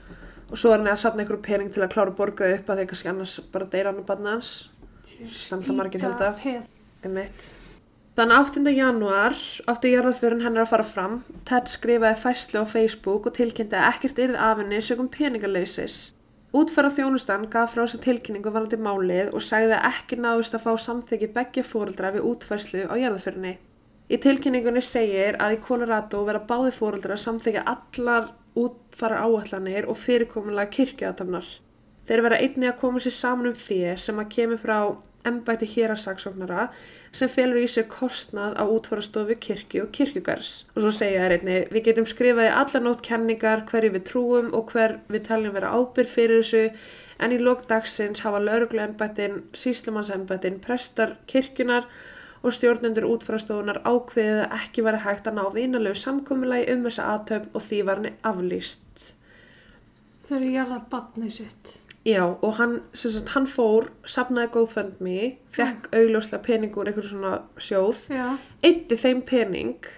og 0.49 0.58
svo 0.58 0.71
er 0.73 0.79
hann 0.82 0.88
að 0.91 1.01
safna 1.03 1.23
einhverju 1.25 1.43
pening 1.45 1.71
til 1.73 1.84
að 1.84 1.91
klára 1.93 2.13
að 2.13 2.17
borga 2.17 2.47
upp 2.55 2.69
að 2.71 2.79
þeir 2.82 2.89
kannski 2.93 3.10
annars 3.12 3.36
bara 3.53 3.67
deyra 3.69 3.91
hann 3.91 3.99
og 4.01 4.08
barna 4.08 4.38
hans 4.38 4.53
Standa 5.27 5.75
margir 5.75 6.03
held 6.05 6.21
að. 6.23 6.38
Skítapeð. 6.39 6.69
Einmitt. 7.03 7.49
Þann 8.19 8.34
8. 8.36 8.62
janúar 8.75 9.36
átti 9.71 9.93
jarðaförun 9.93 10.41
hennar 10.43 10.65
að 10.65 10.71
fara 10.73 10.86
fram. 10.88 11.19
Ted 11.47 11.69
skrifaði 11.71 12.19
fæslu 12.19 12.63
á 12.63 12.65
Facebook 12.67 13.29
og 13.29 13.36
tilkynnti 13.38 13.77
að 13.79 13.93
ekkert 13.93 14.19
yrði 14.25 14.41
af 14.43 14.60
henni 14.60 14.82
sögum 14.84 15.08
peningaleysis. 15.13 15.99
Útfæra 16.51 16.89
þjónustan 16.91 17.45
gaf 17.53 17.75
frá 17.75 17.84
þessu 17.86 18.01
tilkynningu 18.03 18.51
varandi 18.51 18.79
málið 18.82 19.32
og 19.38 19.43
sagði 19.45 19.77
að 19.77 19.88
ekki 19.91 20.17
náðust 20.19 20.58
að 20.58 20.65
fá 20.65 20.71
samþyggi 20.84 21.32
beggja 21.36 21.63
fóreldra 21.63 22.12
við 22.15 22.25
útfærslu 22.32 22.88
á 22.89 22.93
jarðaförunni. 22.97 23.55
Í 24.10 24.17
tilkynningunni 24.17 24.82
segir 24.82 25.38
að 25.38 25.55
í 25.55 25.63
Colorado 25.63 26.23
vera 26.25 26.41
báði 26.41 26.71
fóreldra 26.73 27.15
að 27.15 27.23
samþykja 27.27 27.67
allar 27.69 28.32
útfæra 28.58 29.21
áallanir 29.23 29.86
og 29.88 29.99
fyrirkomulega 30.01 30.73
kirkjuatafnar. 30.73 31.45
Þeir 32.10 32.25
vera 32.25 32.41
einnig 32.41 32.71
að 32.71 32.79
koma 32.82 33.03
sér 33.03 33.13
saman 33.13 33.51
um 33.51 33.60
fyrir 33.67 34.01
sem 34.01 34.17
að 34.17 34.32
kemur 34.34 34.60
frá 34.60 34.79
embætti 35.27 35.67
hérasaksóknara 35.67 36.69
sem 37.12 37.32
felur 37.32 37.60
í 37.60 37.67
sér 37.69 37.88
kostnað 37.91 38.55
á 38.55 38.63
útfarastofu 38.63 39.36
kirkju 39.41 39.84
og 39.86 39.91
kirkjugars. 39.95 40.51
Og 40.75 40.84
svo 40.84 40.93
segja 40.95 41.25
þær 41.25 41.36
einnig, 41.38 41.67
við 41.73 41.86
getum 41.89 42.08
skrifað 42.10 42.49
í 42.49 42.55
allar 42.62 42.86
nótt 42.86 43.03
kenningar 43.05 43.65
hverju 43.69 43.95
við 43.95 44.05
trúum 44.12 44.53
og 44.55 44.71
hver 44.73 44.99
við 45.12 45.27
taljum 45.27 45.58
vera 45.58 45.73
ábyrg 45.75 46.13
fyrir 46.13 46.43
þessu 46.43 46.63
en 47.19 47.36
í 47.36 47.41
lók 47.41 47.65
dagsins 47.67 48.23
hafa 48.23 48.39
lauruglu 48.39 48.82
embættin, 48.86 49.43
síslumannsembættin, 49.58 50.62
prestar 50.63 51.17
kirkjunar 51.27 51.89
og 52.39 52.55
stjórnendur 52.55 53.08
útfarastofunar 53.10 53.82
ákveðið 53.84 54.45
að 54.45 54.55
ekki 54.62 54.86
væri 54.86 55.03
hægt 55.03 55.27
að 55.27 55.39
ná 55.41 55.43
vinalegu 55.55 55.99
samkomulagi 55.99 56.69
um 56.73 56.86
þessa 56.88 57.10
aðtöfn 57.15 57.51
og 57.51 57.65
því 57.65 57.82
var 57.89 57.99
henni 57.99 58.13
aflýst. 58.32 59.10
Þau 60.29 60.36
eru 60.39 60.53
jarða 60.53 60.79
batnið 60.91 61.36
sitt. 61.41 61.73
Já, 62.07 62.23
og 62.23 62.53
hann, 62.55 62.77
sagt, 62.95 63.33
hann 63.35 63.47
fór, 63.49 63.89
sapnaði 64.07 64.53
GoFundMe, 64.53 65.33
fekk 65.51 65.89
augljóslega 65.91 66.43
pening 66.45 66.77
úr 66.79 66.88
einhverju 66.88 67.12
svona 67.12 67.33
sjóð, 67.59 68.05
eitti 68.63 68.95
þeim 68.97 69.25
pening 69.27 69.89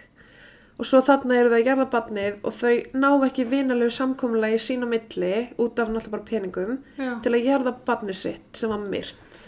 og 0.81 0.87
svo 0.89 1.01
þarna 1.05 1.37
eru 1.37 1.51
það 1.53 1.67
jarðabannið 1.67 2.37
og 2.41 2.55
þau 2.57 2.71
ná 2.97 3.09
ekki 3.27 3.43
vinalegu 3.51 3.93
samkomulagi 3.93 4.57
sín 4.63 4.81
á 4.81 4.87
milli 4.89 5.33
út 5.61 5.77
af 5.77 5.91
náttúrulega 5.93 6.13
bara 6.15 6.25
peningum 6.25 6.79
Já. 6.97 7.11
til 7.21 7.33
að 7.35 7.45
jarða 7.45 7.75
bannið 7.85 8.17
sitt 8.17 8.57
sem 8.57 8.73
var 8.73 8.81
myrt. 8.81 9.41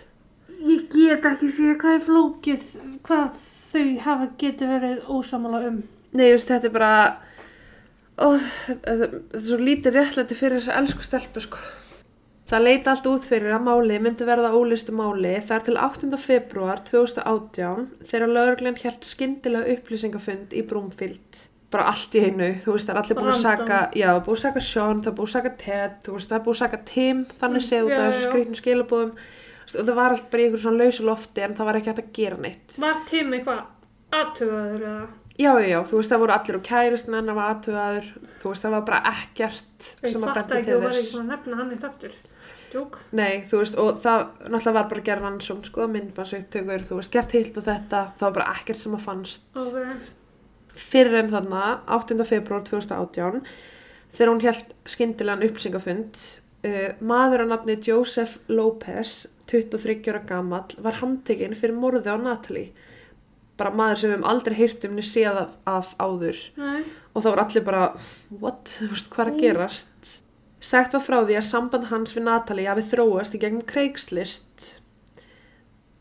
Ég 0.62 0.86
get 0.94 1.26
ekki 1.26 1.50
séð 1.50 1.80
hvað 1.82 1.98
er 1.98 2.06
flókið, 2.06 2.68
hvað 3.08 3.42
þau 3.74 3.88
hafa 4.06 4.30
getið 4.44 4.74
verið 4.76 5.10
ósamála 5.10 5.63
um. 5.72 5.82
Nei, 6.13 6.28
veist, 6.30 6.52
þetta 6.52 6.70
er 6.70 6.76
bara, 6.78 6.92
ó, 8.22 8.38
þetta, 8.38 9.10
er 9.10 9.48
svo 9.50 9.58
lítið 9.58 9.98
réttlæti 9.98 10.38
fyrir 10.38 10.62
þessa 10.62 10.78
elsku 10.84 11.08
stelpu, 11.08 11.42
sko. 11.42 11.63
Það 12.50 12.64
leita 12.68 12.92
allt 12.92 13.06
út 13.08 13.24
fyrir 13.26 13.54
að 13.56 13.64
máli 13.66 13.98
myndi 14.04 14.26
verða 14.28 14.50
ólistu 14.58 14.92
máli 14.96 15.38
þar 15.48 15.64
til 15.64 15.78
8. 15.80 16.10
februar 16.20 16.82
2018 16.90 17.86
þegar 18.10 18.34
lögreglen 18.36 18.76
hjælt 18.82 19.08
skyndilega 19.08 19.78
upplýsingafund 19.78 20.54
í 20.54 20.64
Brúmfield. 20.68 21.40
Bara 21.74 21.88
allt 21.90 22.14
í 22.14 22.22
einu, 22.28 22.50
þú 22.62 22.76
veist, 22.76 22.86
það 22.90 22.94
er 22.94 23.00
allir 23.02 23.18
búin 23.18 23.32
að 23.34 23.40
saka, 23.42 23.78
já, 23.98 24.10
það 24.12 24.20
er 24.20 24.26
búin 24.28 24.38
að 24.38 24.44
saka 24.44 24.62
Sean, 24.68 25.00
það 25.02 25.10
er 25.10 25.16
búin 25.18 25.30
að 25.30 25.34
saka 25.38 25.52
Ted, 25.64 25.96
þú 26.06 26.18
veist, 26.18 26.30
það 26.30 26.38
er 26.38 26.44
búin 26.46 26.54
að 26.54 26.60
saka 26.60 26.80
Tim, 26.92 27.24
þannig 27.40 27.64
já, 27.64 27.80
af 27.80 28.04
þessu 28.04 28.20
já. 28.20 28.28
skrýtnum 28.28 28.60
skilabóðum. 28.60 29.16
Það 29.74 29.94
var 29.98 30.14
allt 30.14 30.28
bara 30.30 30.44
í 30.44 30.46
ykkur 30.52 30.62
svona 30.68 30.84
lausu 30.84 31.06
lofti 31.08 31.42
en 31.48 31.56
það 31.58 31.70
var 31.72 31.80
ekki 31.80 31.90
hægt 31.94 32.04
að 32.04 32.12
gera 32.20 32.38
neitt. 32.44 32.76
Var 32.84 33.00
tím 33.10 33.34
eitthvað 33.40 33.64
aðtöfaður 34.20 34.86
eða? 34.92 35.08
Já, 35.34 35.52
já, 35.66 35.80
þú 35.90 35.98
veist, 35.98 36.12
það 36.14 36.22
voru 36.28 36.36
allir 36.36 36.60
og 36.60 36.66
kæristinn 36.68 37.18
hennar 37.18 37.38
var 37.40 37.50
aðtugaður, 37.56 38.12
þú 38.44 38.52
veist, 38.52 38.68
það 38.68 38.76
var 38.76 38.86
bara 38.92 39.02
ekkert 39.16 39.90
Ég 40.04 40.14
sem 40.14 40.28
að 40.28 40.36
fatt 40.38 40.54
ekki 40.60 40.70
til 40.70 40.78
var 40.84 40.92
þess. 40.94 41.00
ekki 41.02 41.10
svona 41.16 41.26
að 41.26 41.34
nefna 41.34 41.58
hann 41.64 41.74
eitt 41.74 41.88
aftur. 41.90 42.14
Djók. 42.74 42.98
Nei, 43.14 43.44
þú 43.46 43.60
veist, 43.62 43.76
og 43.78 44.00
það 44.02 44.24
náttúrulega 44.50 44.74
var 44.74 44.88
bara 44.90 45.02
að 45.02 45.08
gera 45.10 45.22
rannsókn, 45.22 45.68
sko, 45.70 45.86
myndbansu 45.94 46.40
upptökur, 46.40 46.86
þú 46.88 46.96
veist, 46.98 47.14
gert 47.14 47.36
hilt 47.38 47.58
og 47.60 47.68
þetta, 47.68 48.00
það 48.18 48.26
var 48.26 48.38
bara 48.40 48.54
ekkert 48.56 48.82
sem 48.82 48.96
að 48.98 49.04
fannst. 49.06 49.46
Ok. 49.62 50.08
Fyrir 50.74 51.20
en 51.20 51.30
þarna, 51.30 51.66
8. 51.94 52.18
februar 52.26 52.64
2018, 52.66 53.44
þegar 54.14 54.32
hún 54.32 54.42
held 54.48 54.74
skyndilegan 54.90 55.46
upplýsingafund, 55.46 56.24
uh, 56.66 56.88
maður 57.14 57.46
á 57.46 57.52
nafni 57.52 57.78
Joseph 57.78 58.40
Lopez, 58.50 59.28
23 59.54 60.10
ára 60.10 60.24
gamall, 60.26 60.74
var 60.82 60.98
handtekinn 61.04 61.54
fyrir 61.60 61.78
morði 61.78 62.10
á 62.10 62.18
Natalie. 62.18 62.74
Bara 63.60 63.70
maður 63.70 64.02
sem 64.02 64.10
við 64.10 64.18
höfum 64.18 64.30
aldrei 64.32 64.58
heyrt 64.58 64.90
um 64.90 64.98
niður 64.98 65.12
séð 65.12 65.40
af, 65.70 65.94
áður 66.02 66.40
Nei. 66.58 66.82
og 67.14 67.22
það 67.22 67.30
var 67.30 67.42
allir 67.44 67.66
bara, 67.68 67.86
what, 68.34 68.66
þú 68.80 68.90
veist, 68.96 69.14
hvað 69.14 69.28
er 69.28 69.34
að 69.36 69.42
gerast? 69.44 70.14
Sagt 70.63 70.95
var 70.95 71.04
frá 71.04 71.17
því 71.28 71.36
að 71.39 71.47
samband 71.49 71.89
hans 71.89 72.13
við 72.15 72.23
Natalie 72.28 72.69
hafi 72.71 72.86
þróast 72.93 73.36
í 73.36 73.41
gegnum 73.41 73.65
Craigslist. 73.67 74.69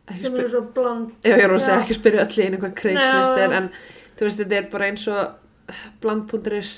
ekki 0.06 0.26
sem 0.26 0.36
eru 0.38 0.50
svo 0.52 0.60
bland. 0.76 1.14
Já, 1.24 1.34
ég 1.34 1.44
er 1.46 1.54
að 1.54 1.64
segja 1.64 1.80
ekki 1.80 1.96
spyrja 1.96 2.26
í 2.28 2.44
einu 2.46 2.60
hvað 2.62 2.76
kreikslist 2.78 3.38
Já. 3.38 3.42
er 3.46 3.56
en 3.58 3.70
þú 4.18 4.28
veist, 4.28 4.38
þetta 4.42 4.58
er 4.58 4.68
bara 4.70 4.90
eins 4.90 5.08
og 5.10 5.74
bland.is, 6.02 6.72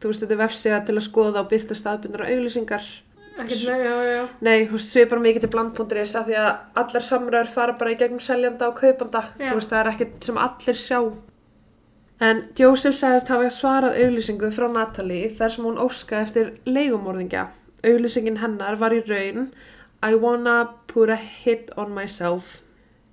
þú 0.00 0.10
veist, 0.10 0.24
þetta 0.24 0.36
er 0.36 0.42
vefsega 0.42 0.82
til 0.88 0.96
að 0.96 1.06
skoða 1.06 1.44
og 1.44 1.50
byrta 1.52 1.76
staðbundar 1.78 2.24
og 2.26 2.34
auglýsingar. 2.34 2.88
Ekkert 3.40 3.62
með, 3.70 3.82
já, 3.86 3.96
já. 4.10 4.22
Nei, 4.44 4.56
þú 4.68 4.76
veist, 4.76 4.92
svipar 4.94 5.22
mikið 5.22 5.44
til 5.46 5.52
bland.is 5.54 6.14
af 6.18 6.26
því 6.28 6.38
að 6.40 6.50
allar 6.82 7.06
samræður 7.06 7.52
fara 7.54 7.76
bara 7.80 7.94
í 7.94 7.98
gegnum 8.00 8.22
seljanda 8.24 8.70
og 8.70 8.80
kaupanda. 8.80 9.22
Já. 9.38 9.50
Þú 9.50 9.58
veist, 9.60 9.70
það 9.72 9.80
er 9.82 9.92
ekkert 9.94 10.28
sem 10.28 10.40
allir 10.46 10.80
sjá. 10.80 10.98
En 12.20 12.42
Joseph 12.58 12.98
sagðist 12.98 13.30
hafa 13.32 13.48
svarað 13.54 13.98
auglýsingu 14.04 14.50
frá 14.52 14.66
Natalie 14.68 15.30
þar 15.32 15.52
sem 15.54 15.64
hún 15.64 15.78
óskaði 15.80 16.26
eftir 16.26 16.50
leigumorðingja. 16.68 17.46
Auglýsingin 17.80 18.42
hennar 18.42 18.76
var 18.80 18.92
í 18.92 19.00
raun 19.06 19.48
I 20.04 20.16
wanna 20.20 20.68
put 20.86 21.08
a 21.08 21.16
hit 21.16 21.70
on 21.76 21.94
myself. 21.96 22.62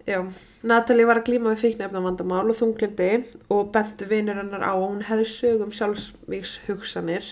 Já, 0.08 0.22
Natalie 0.64 1.08
var 1.08 1.20
að 1.20 1.28
glíma 1.28 1.52
við 1.54 1.64
fíknefnavandamál 1.66 2.46
og 2.48 2.56
þunglindi 2.56 3.10
og 3.52 3.74
benti 3.76 4.08
vinur 4.08 4.40
hennar 4.40 4.64
á 4.64 4.72
að 4.72 4.84
hún 4.86 5.02
hefði 5.08 5.26
sögum 5.34 5.74
sjálfsvíks 5.76 6.54
hugsanir 6.68 7.28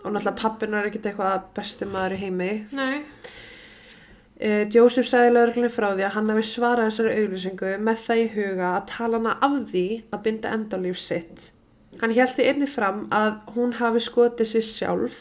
og 0.00 0.14
náttúrulega 0.14 0.36
pappin 0.40 0.76
er 0.76 0.88
ekkert 0.88 1.10
eitthvað 1.10 1.50
besti 1.56 1.88
maður 1.88 2.16
í 2.16 2.20
heimi. 2.22 2.50
Nei, 2.72 3.02
Uh, 4.40 4.64
Joseph 4.72 5.04
sagði 5.04 5.34
lögreglunni 5.34 5.68
frá 5.72 5.90
því 5.92 6.04
að 6.06 6.14
hann 6.14 6.30
hafi 6.32 6.42
svarað 6.48 6.86
þessari 6.88 7.16
auglýsingu 7.20 7.72
með 7.84 8.04
það 8.06 8.20
í 8.20 8.28
huga 8.34 8.68
að 8.70 8.84
tala 8.88 9.18
hana 9.18 9.34
af 9.44 9.56
því 9.68 9.82
að 10.08 10.22
binda 10.24 10.52
endalíf 10.56 11.00
sitt. 11.00 11.50
Hann 12.00 12.14
held 12.16 12.32
því 12.36 12.46
einnig 12.48 12.70
fram 12.72 13.02
að 13.12 13.34
hún 13.56 13.74
hafi 13.76 14.00
skotið 14.00 14.48
sér 14.54 14.64
sjálf 14.64 15.18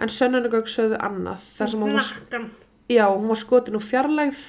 en 0.00 0.12
sönnunagögg 0.12 0.70
sögðu 0.72 0.96
annað 1.04 1.44
þar 1.58 1.72
sem 1.72 1.84
hún 1.84 1.98
var, 1.98 2.46
já, 2.88 3.04
hún 3.10 3.28
var 3.28 3.40
skotin 3.42 3.76
úr 3.76 3.84
fjarlægð 3.84 4.44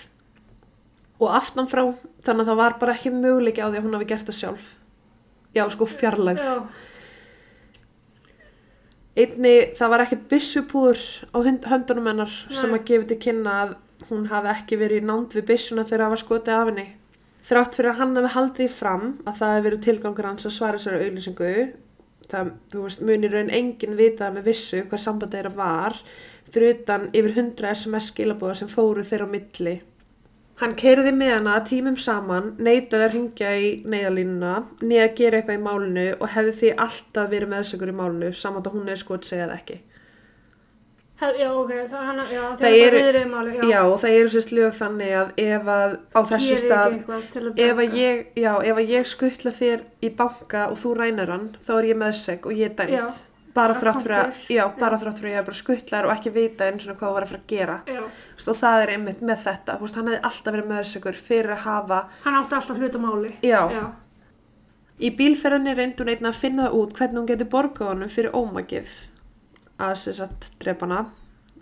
og 1.17 1.33
aftan 1.33 1.67
frá 1.67 1.83
þannig 2.23 2.45
að 2.45 2.51
það 2.51 2.59
var 2.61 2.77
bara 2.79 2.95
ekki 2.95 3.11
möguleiki 3.11 3.63
á 3.63 3.67
því 3.67 3.81
að 3.81 3.87
hún 3.89 3.97
hafi 3.97 4.07
gert 4.13 4.29
það 4.29 4.37
sjálf. 4.39 4.69
Já, 5.57 5.65
sko 5.73 5.87
fjarlægð. 5.89 6.47
Já, 6.47 6.63
Einni, 9.17 9.53
það 9.73 9.89
var 9.89 10.03
ekkert 10.03 10.25
byssupúður 10.29 11.03
á 11.33 11.37
höndunum 11.41 12.09
hennar 12.11 12.33
sem 12.53 12.73
að 12.75 12.83
gefa 12.85 13.07
til 13.09 13.17
kynna 13.23 13.55
að 13.63 13.71
hún 14.09 14.29
hafi 14.31 14.53
ekki 14.53 14.79
verið 14.79 15.03
í 15.03 15.07
nánd 15.07 15.35
við 15.35 15.49
byssuna 15.51 15.85
þegar 15.87 16.03
það 16.05 16.13
var 16.13 16.23
skotið 16.23 16.55
af 16.55 16.71
henni. 16.71 16.87
Þrátt 17.47 17.77
fyrir 17.79 17.93
að 17.93 17.99
hann 18.01 18.15
hafi 18.19 18.31
haldið 18.35 18.71
fram 18.75 19.03
að 19.23 19.35
það 19.39 19.51
hefði 19.53 19.65
verið 19.67 19.83
tilgangur 19.85 20.27
hans 20.27 20.47
að 20.47 20.55
svara 20.57 20.79
þessari 20.79 21.05
auðlýsingu, 21.05 21.51
það, 22.31 22.49
veist, 22.73 23.03
munir 23.07 23.35
raun 23.35 23.53
enginn 23.59 23.99
vita 23.99 24.31
með 24.35 24.49
vissu 24.51 24.81
hvað 24.83 25.03
samband 25.03 25.35
þeirra 25.37 25.53
var, 25.55 25.99
fyrir 26.51 26.75
utan 26.75 27.07
yfir 27.13 27.37
100 27.37 27.69
SMS 27.73 28.09
skilabóðar 28.11 28.59
sem 28.61 28.71
fóru 28.71 29.05
þeirra 29.07 29.29
á 29.31 29.33
milli. 29.35 29.77
Hann 30.57 30.73
keiriði 30.73 31.11
með 31.13 31.35
hana 31.35 31.59
tímum 31.69 31.97
saman, 32.01 32.55
neitaði 32.57 33.05
að 33.05 33.11
ringja 33.13 33.49
í 33.61 33.67
neyðalínuna, 33.85 34.53
niður 34.81 35.03
að 35.03 35.17
gera 35.19 35.37
eitthvað 35.39 35.59
í 35.59 35.65
málinu 35.67 36.05
og 36.17 36.31
hefði 36.33 36.53
því 36.59 36.71
alltaf 36.87 37.27
verið 37.29 37.51
meðsökur 37.51 37.91
í 37.91 37.97
málinu, 37.99 38.31
saman 38.33 38.65
að 38.65 38.73
hún 38.73 38.89
er 38.89 38.97
sko 38.97 39.19
að 39.19 39.27
segja 39.29 39.45
það 39.45 39.59
ekki. 39.59 39.77
Já, 41.17 41.47
ok, 41.49 41.71
það 41.89 41.93
er 41.97 42.05
hann, 42.05 42.19
já, 42.29 42.41
Það 42.41 42.59
það 42.61 42.75
er 42.77 42.93
eru- 42.93 43.53
já. 43.55 43.61
Já, 43.71 43.79
það 44.03 44.17
eru 44.19 44.29
sérst 44.35 44.51
lög 44.53 44.73
þannig 44.77 45.13
að 45.17 45.31
ef 45.41 45.71
að 45.75 45.95
á 46.13 46.19
þessu 46.29 46.57
stað, 46.61 46.97
ef 47.57 47.77
að 47.81 47.95
ég, 47.97 48.19
já, 48.37 48.51
ef 48.61 48.77
að 48.77 48.91
ég 48.93 49.07
skuttla 49.09 49.51
þér 49.51 49.81
í 50.05 50.11
banka 50.19 50.67
og 50.69 50.77
þú 50.77 50.91
rænir 50.99 51.31
hann, 51.33 51.47
þá 51.65 51.71
er 51.79 51.87
ég 51.89 51.97
meðseg 52.03 52.45
og 52.45 52.53
ég 52.53 52.69
er 52.69 52.75
dæmt. 52.77 53.17
Bara 53.57 53.73
þrátt 53.73 54.03
fyrir 54.05 54.17
að, 54.21 54.43
já, 54.53 54.63
bara 54.77 54.97
þrátt 55.01 55.17
fyrir 55.17 55.31
að 55.31 55.33
ég 55.33 55.39
hef 55.41 55.45
bara 55.49 55.57
skuttlar 55.57 56.05
og 56.05 56.11
ekki 56.13 56.29
vita 56.35 56.67
eins 56.69 56.85
og 56.87 56.97
hvað 56.99 57.09
þú 57.09 57.13
var 57.17 57.23
að 57.25 57.31
fara 57.33 57.41
að 57.41 57.47
gera. 57.49 57.77
Veist, 57.87 58.47
Og 58.53 58.55
það 58.61 58.81
er 58.83 58.91
einmitt 58.93 59.21
með 59.25 59.39
þetta, 59.47 59.77
þú 59.79 59.81
veist, 59.87 59.95
hann 59.97 60.07
hefði 60.11 60.21
alltaf 60.29 60.53
verið 60.53 60.67
meðsegur 60.69 61.17
fyrir 61.17 61.51
að 61.57 61.63
hafa, 61.65 61.99
hann 62.27 62.35
átti 62.43 62.53
alltaf 62.59 62.77
hluta 62.77 62.99
máli. 63.01 63.33
já, 63.41 63.61
Í 65.01 65.09
bílferðinni 65.17 65.73
reyndi 65.77 66.03
hún 66.03 66.09
einnig 66.13 66.29
að 66.31 66.39
finna 66.41 66.63
það 66.69 66.77
út 66.77 66.93
hvernig 66.97 67.17
hún 67.21 67.27
geti 67.29 67.45
borgað 67.45 67.87
honum 67.91 68.09
fyrir 68.09 68.31
ómakið 68.33 68.87
að 69.79 69.95
sér 70.01 70.17
satt 70.21 70.51
drepana. 70.61 71.05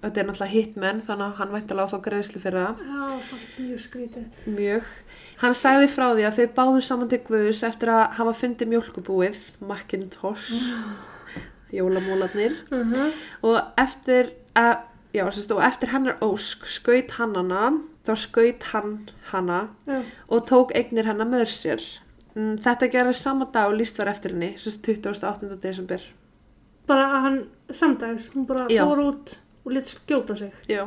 Þetta 0.06 0.22
er 0.22 0.28
náttúrulega 0.28 0.54
hitmenn 0.54 1.00
þannig 1.08 1.26
að 1.26 1.38
hann 1.40 1.54
væntalega 1.56 1.86
að 1.88 1.94
fá 1.96 2.02
greiðslu 2.06 2.42
fyrir 2.44 2.62
það. 2.62 2.82
já, 2.86 3.06
samt 3.30 3.54
mjög 3.64 3.80
skrítið. 3.82 4.42
Mjög. 4.54 4.90
Hann 5.42 5.56
sagði 5.58 5.88
frá 5.90 6.06
því 6.12 6.26
að 6.28 6.38
þau 6.40 6.48
báðu 6.60 6.82
saman 6.86 7.10
til 7.10 7.20
Guðus 7.26 7.64
eftir 7.66 7.92
að 7.96 8.04
hafa 8.20 8.34
fundið 8.38 8.70
mjólkubúið, 8.74 9.40
Macintosh, 9.66 10.52
jólamólarnir 11.74 12.54
Uh 12.72 13.10
og 13.42 13.58
eftir, 13.82 14.30
að, 14.56 14.76
já, 15.14 15.26
sérst, 15.32 15.52
og 15.52 15.64
eftir 15.66 15.92
hennar 15.92 16.18
ósk 16.24 16.66
skaut 16.70 17.12
hann 17.18 17.36
hana, 17.36 17.72
þá 18.06 18.14
skaut 18.18 18.64
hann 18.74 19.10
hana 19.32 19.70
Já, 19.88 20.02
og 20.30 20.46
tók 20.50 20.76
eignir 20.76 21.06
hennar 21.10 21.28
með 21.28 21.48
sér. 21.50 21.82
Mm, 22.36 22.58
Þetta 22.62 22.92
gerði 22.92 23.14
sama 23.18 23.46
dag 23.52 23.72
og 23.72 23.80
líst 23.80 23.98
var 23.98 24.12
eftir 24.12 24.36
henni, 24.36 24.54
sérst 24.60 24.86
28. 24.86 25.58
desember. 25.64 26.02
Bara 26.88 27.08
að 27.08 27.26
hann 27.26 27.40
samdags, 27.70 28.30
hún 28.34 28.46
bara 28.50 28.68
Já. 28.70 28.84
fór 28.86 29.04
út 29.06 29.36
og 29.66 29.74
lit 29.74 29.90
skjóta 29.90 30.38
sig. 30.38 30.54
Já. 30.70 30.86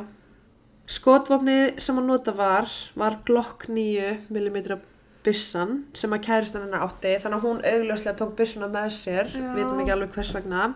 Skotvopnið 0.89 1.79
sem 1.83 1.99
hann 1.99 2.07
nota 2.09 2.33
var, 2.33 2.69
var 2.97 3.19
Glock 3.27 3.67
9 3.69 4.29
mm 4.29 4.79
byssan 5.25 5.73
sem 5.97 6.13
að 6.15 6.23
kæristan 6.27 6.63
hennar 6.65 6.85
átti 6.87 7.11
þannig 7.19 7.39
að 7.39 7.47
hún 7.47 7.65
augljóslega 7.71 8.19
tók 8.21 8.37
byssuna 8.39 8.69
með 8.71 8.93
sér 8.95 9.27
Já. 9.33 9.49
vitum 9.57 9.81
ekki 9.83 9.93
alveg 9.95 10.15
hvers 10.15 10.31
vegna 10.37 10.69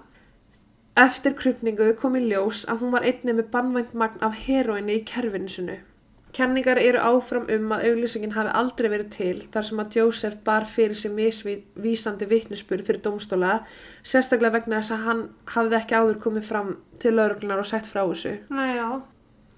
Eftir 0.99 1.33
krupningu 1.33 1.88
kom 1.97 2.19
í 2.19 2.21
ljós 2.27 2.67
að 2.69 2.83
hún 2.83 2.91
var 2.93 3.07
einnig 3.07 3.39
með 3.39 3.47
bannvænt 3.55 3.95
magn 3.97 4.25
af 4.25 4.36
heroinni 4.43 4.99
í 4.99 5.05
kerfinu 5.07 5.49
sinu 5.49 5.79
Kenningar 6.34 6.80
eru 6.82 6.98
áfram 6.98 7.46
um 7.54 7.74
að 7.76 7.84
auglýsingin 7.91 8.34
hafi 8.34 8.54
aldrei 8.58 8.88
verið 8.89 9.10
til 9.13 9.36
þar 9.54 9.67
sem 9.67 9.82
að 9.84 9.98
Joseph 10.00 10.39
bar 10.46 10.65
fyrir 10.65 10.98
sig 10.98 11.13
misvísandi 11.13 12.26
vitnisspur 12.30 12.82
fyrir 12.82 13.04
dómstóla 13.06 13.60
sérstaklega 14.02 14.58
vegna 14.58 14.80
þess 14.82 14.96
að 14.96 15.04
hann 15.08 15.22
hafði 15.54 15.78
ekki 15.78 16.00
áður 16.00 16.22
komið 16.24 16.48
fram 16.48 16.72
til 17.04 17.13
lauruglunar 17.19 17.62
og 17.62 17.69
sett 17.69 17.86
frá 17.86 18.02
þessu 18.02 18.34
Nei, 18.50 18.80
já, 18.80 18.88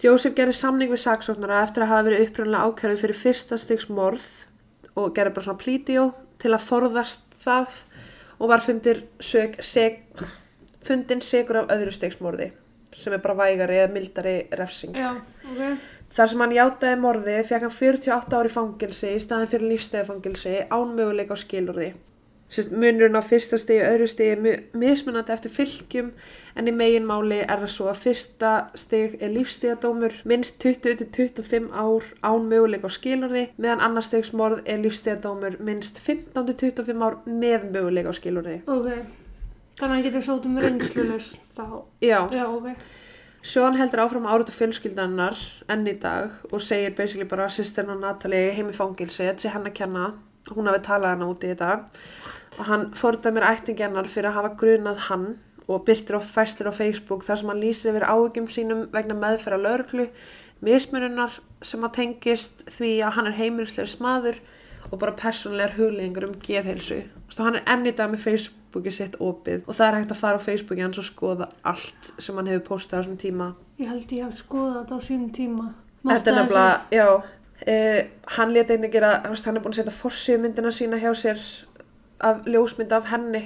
Joseph 0.03 0.35
gerði 0.35 0.57
samning 0.59 0.91
við 0.91 1.05
saksóknara 1.05 1.61
eftir 1.63 1.85
að 1.85 1.93
hafa 1.93 2.07
verið 2.09 2.25
upprænlega 2.25 2.67
ákærið 2.67 3.01
fyrir 3.05 3.19
fyrsta 3.21 3.59
stigs 3.61 3.87
morð 3.87 4.27
og 4.99 5.15
gerði 5.15 5.37
bara 5.37 5.47
svona 5.47 5.79
deal 5.87 6.09
til 6.43 6.51
að 6.51 6.67
forðast 6.67 7.39
það 7.45 7.79
og 8.35 8.51
var 8.51 8.65
seg, 8.65 9.55
seg, 9.63 10.01
fundin 10.83 11.23
segur 11.23 11.63
af 11.63 11.71
öðru 11.71 11.95
stigs 11.95 12.19
morði 12.19 12.51
sem 12.95 13.15
er 13.15 13.19
bara 13.23 13.35
vægari 13.35 13.79
eða 13.81 13.91
mildari 13.91 14.35
refsing. 14.55 14.95
já, 14.95 15.11
ok. 15.51 15.63
Þar 16.15 16.29
sem 16.31 16.39
hann 16.45 16.53
játaði 16.55 16.97
morðið 17.03 17.41
fekk 17.49 17.65
hann 17.67 17.73
48 17.75 18.37
ári 18.39 18.51
fangilsi 18.53 19.09
í 19.17 19.19
staðin 19.19 19.49
fyrir 19.51 19.71
lífstegafangilsi 19.73 20.53
án 20.71 20.93
möguleika 20.95 21.35
á 21.35 21.37
skilurði. 21.41 21.89
Munurinn 22.71 23.17
á 23.19 23.23
fyrsta 23.25 23.57
stigi 23.59 23.81
og 23.83 23.89
öðru 23.95 24.05
stigi 24.07 24.31
er 24.35 24.39
mu- 24.39 24.79
mismunandi 24.79 25.33
eftir 25.33 25.51
fylgjum 25.51 26.11
en 26.55 26.69
í 26.69 26.73
meginmáli 26.77 27.39
er 27.41 27.57
það 27.65 27.71
svo 27.73 27.87
að 27.91 27.99
fyrsta 28.05 28.51
stig 28.79 29.17
er 29.19 29.33
lífstíðadómur 29.33 30.13
minnst 30.29 30.61
20-25 30.63 31.71
ár 31.73 32.05
án 32.23 32.45
möguleika 32.47 32.87
á 32.87 32.95
skilurði 32.95 33.47
meðan 33.57 33.81
annar 33.89 34.05
stigs 34.07 34.31
morð 34.31 34.61
er 34.69 34.79
lífstíðadómur 34.85 35.57
minnst 35.59 35.99
15-25 36.05 37.03
ár 37.09 37.17
með 37.27 37.65
möguleika 37.73 38.13
á 38.13 38.19
skilurði. 38.21 38.61
Ok, 38.69 38.87
þannig 39.81 39.81
að 39.81 39.95
hann 39.97 40.05
getur 40.07 40.27
sótt 40.29 40.45
um 40.47 40.61
reynslulust 40.63 41.41
þá. 41.57 41.65
Já, 42.05 42.19
Já, 42.31 42.45
ok. 42.45 42.69
Sean 43.45 43.75
heldur 43.77 44.01
áfram 44.01 44.23
að 44.25 44.39
árita 44.39 44.53
fjölskyldannar 44.55 45.37
enn 45.69 45.85
í 45.85 45.93
dag 46.01 46.33
og 46.49 46.63
segir 46.65 46.95
basically 46.97 47.27
bara 47.29 47.45
að 47.45 47.59
sýsterna 47.59 47.93
Natalie 47.99 48.55
heim 48.55 48.71
í 48.71 48.73
fangilsi, 48.73 49.27
þetta 49.27 49.43
sé 49.43 49.51
hann 49.53 49.69
að 49.69 49.75
kenna 49.77 50.05
hún 50.55 50.69
hafi 50.69 50.81
talað 50.87 51.13
hana 51.13 51.27
út 51.29 51.45
í 51.45 51.51
þetta 51.51 51.69
og 52.57 52.63
hann 52.71 52.87
fordæmir 52.97 53.45
ættingjarnar 53.45 54.09
fyrir 54.09 54.31
að 54.31 54.39
hafa 54.39 54.51
grunað 54.61 55.03
hann 55.11 55.27
og 55.67 55.85
byrtir 55.85 56.17
oft 56.17 56.33
fæstir 56.33 56.69
á 56.69 56.73
Facebook 56.73 57.25
þar 57.27 57.41
sem 57.41 57.53
hann 57.53 57.61
lýsir 57.61 57.91
yfir 57.93 58.07
áhugjum 58.09 58.49
sínum 58.49 58.83
vegna 58.93 59.17
meðferða 59.21 59.61
lauruglu, 59.61 60.07
mismununar 60.65 61.37
sem 61.61 61.85
að 61.85 61.95
tengist 61.99 62.65
því 62.79 62.91
að 63.05 63.17
hann 63.19 63.29
er 63.29 63.39
heimilislega 63.39 63.93
smaður 63.93 64.41
og 64.91 64.99
bara 65.01 65.17
persónlegar 65.17 65.77
huglegingur 65.77 66.27
um 66.29 66.35
geðheilsu. 66.41 67.03
Veist, 67.25 67.39
og 67.39 67.47
hann 67.47 67.59
er 67.61 67.65
enn 67.73 67.89
í 67.89 67.93
dag 67.97 68.09
með 68.09 68.25
Facebooki 68.75 68.91
sitt 68.91 69.15
opið 69.23 69.63
og 69.69 69.75
það 69.77 69.87
er 69.87 69.95
hægt 70.01 70.11
að 70.11 70.19
fara 70.19 70.39
á 70.39 70.43
Facebooki 70.43 70.81
hans 70.83 70.99
og 70.99 71.05
skoða 71.07 71.47
allt 71.63 72.09
sem 72.19 72.35
hann 72.35 72.47
hefur 72.51 72.65
postað 72.75 72.99
á 72.99 73.01
þessum 73.05 73.17
tíma. 73.21 73.47
Ég 73.79 73.87
held 73.87 74.11
ég 74.11 74.25
hef 74.25 74.39
skoðað 74.41 74.79
þetta 74.81 74.95
á 74.95 75.01
sínum 75.07 75.29
tíma. 75.35 75.67
Þetta 76.05 76.31
er 76.31 76.35
nefnilega, 76.35 76.81
já, 76.91 77.07
uh, 77.15 77.99
hann 78.37 78.53
leta 78.53 78.73
einnig 78.75 78.91
gera, 78.91 79.13
hann 79.23 79.55
er 79.55 79.63
búin 79.63 79.73
að 79.73 79.79
setja 79.79 79.95
forsýðmyndina 79.95 80.73
sína 80.75 80.99
hjá 80.99 81.13
sér 81.15 81.39
af 82.19 82.43
ljósmynd 82.45 82.91
af 82.95 83.07
henni 83.11 83.43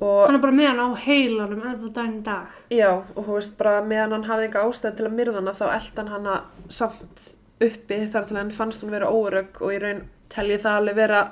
og 0.00 0.26
Hann 0.26 0.34
er 0.40 0.42
bara 0.42 0.56
með 0.56 0.66
hann 0.72 0.82
á 0.82 0.88
heilanum 1.04 1.62
en 1.62 1.78
það 1.84 1.92
daginn 1.94 2.22
dag. 2.26 2.48
já, 2.70 2.90
og 3.14 3.20
þú 3.28 3.36
veist, 3.36 3.56
bara 3.58 3.84
meðan 3.84 4.16
hann 4.16 4.24
hafði 4.24 4.48
enga 4.48 4.64
ástæð 4.66 4.96
til 4.96 5.06
að 5.06 5.16
myrða 5.20 5.38
hana 5.38 5.54
þá 5.54 5.64
eldan 5.76 6.08
hann 6.08 6.26
hana 6.26 6.40
samt 6.68 7.28
uppi 7.62 8.00
þar 8.10 8.26
til 8.26 8.36
hann 8.40 8.50
fannst 8.50 8.82
hún 8.82 8.90
vera 8.90 9.06
órögg 9.12 9.60
og 9.62 9.70
í 9.72 9.78
raun 9.78 10.02
tel 10.34 10.46
ég 10.50 10.62
það 10.62 10.78
alveg 10.80 10.98
vera 10.98 11.24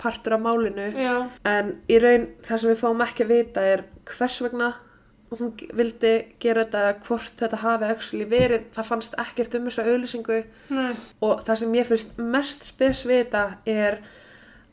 partur 0.00 0.36
af 0.36 0.44
málinu. 0.44 0.88
Já, 0.92 1.14
en 1.48 1.76
í 1.88 1.98
raun 2.02 2.28
það 2.44 2.62
sem 2.62 2.72
við 2.72 2.80
fáum 2.82 3.04
ekki 3.04 3.26
að 3.26 3.34
vita 3.36 3.66
er 3.74 3.86
hvers 4.12 4.40
vegna 4.44 4.72
hún 5.32 5.52
vildi 5.76 6.12
gera 6.42 6.64
þetta 6.66 7.04
hvort 7.06 7.38
þetta 7.40 7.60
hafi 7.62 7.88
actually 7.88 8.26
verið, 8.28 8.66
það 8.74 8.88
fannst 8.90 9.14
ekkert 9.20 9.54
um 9.56 9.68
þessa 9.68 9.86
auðlýsingu 9.88 10.40
Nei. 10.76 10.90
og 11.24 11.44
það 11.46 11.60
sem 11.62 11.76
ég 11.78 11.88
finnst 11.88 12.18
mest 12.20 12.66
spes 12.68 13.04
við 13.08 13.22
þetta 13.22 13.44
er 13.72 14.00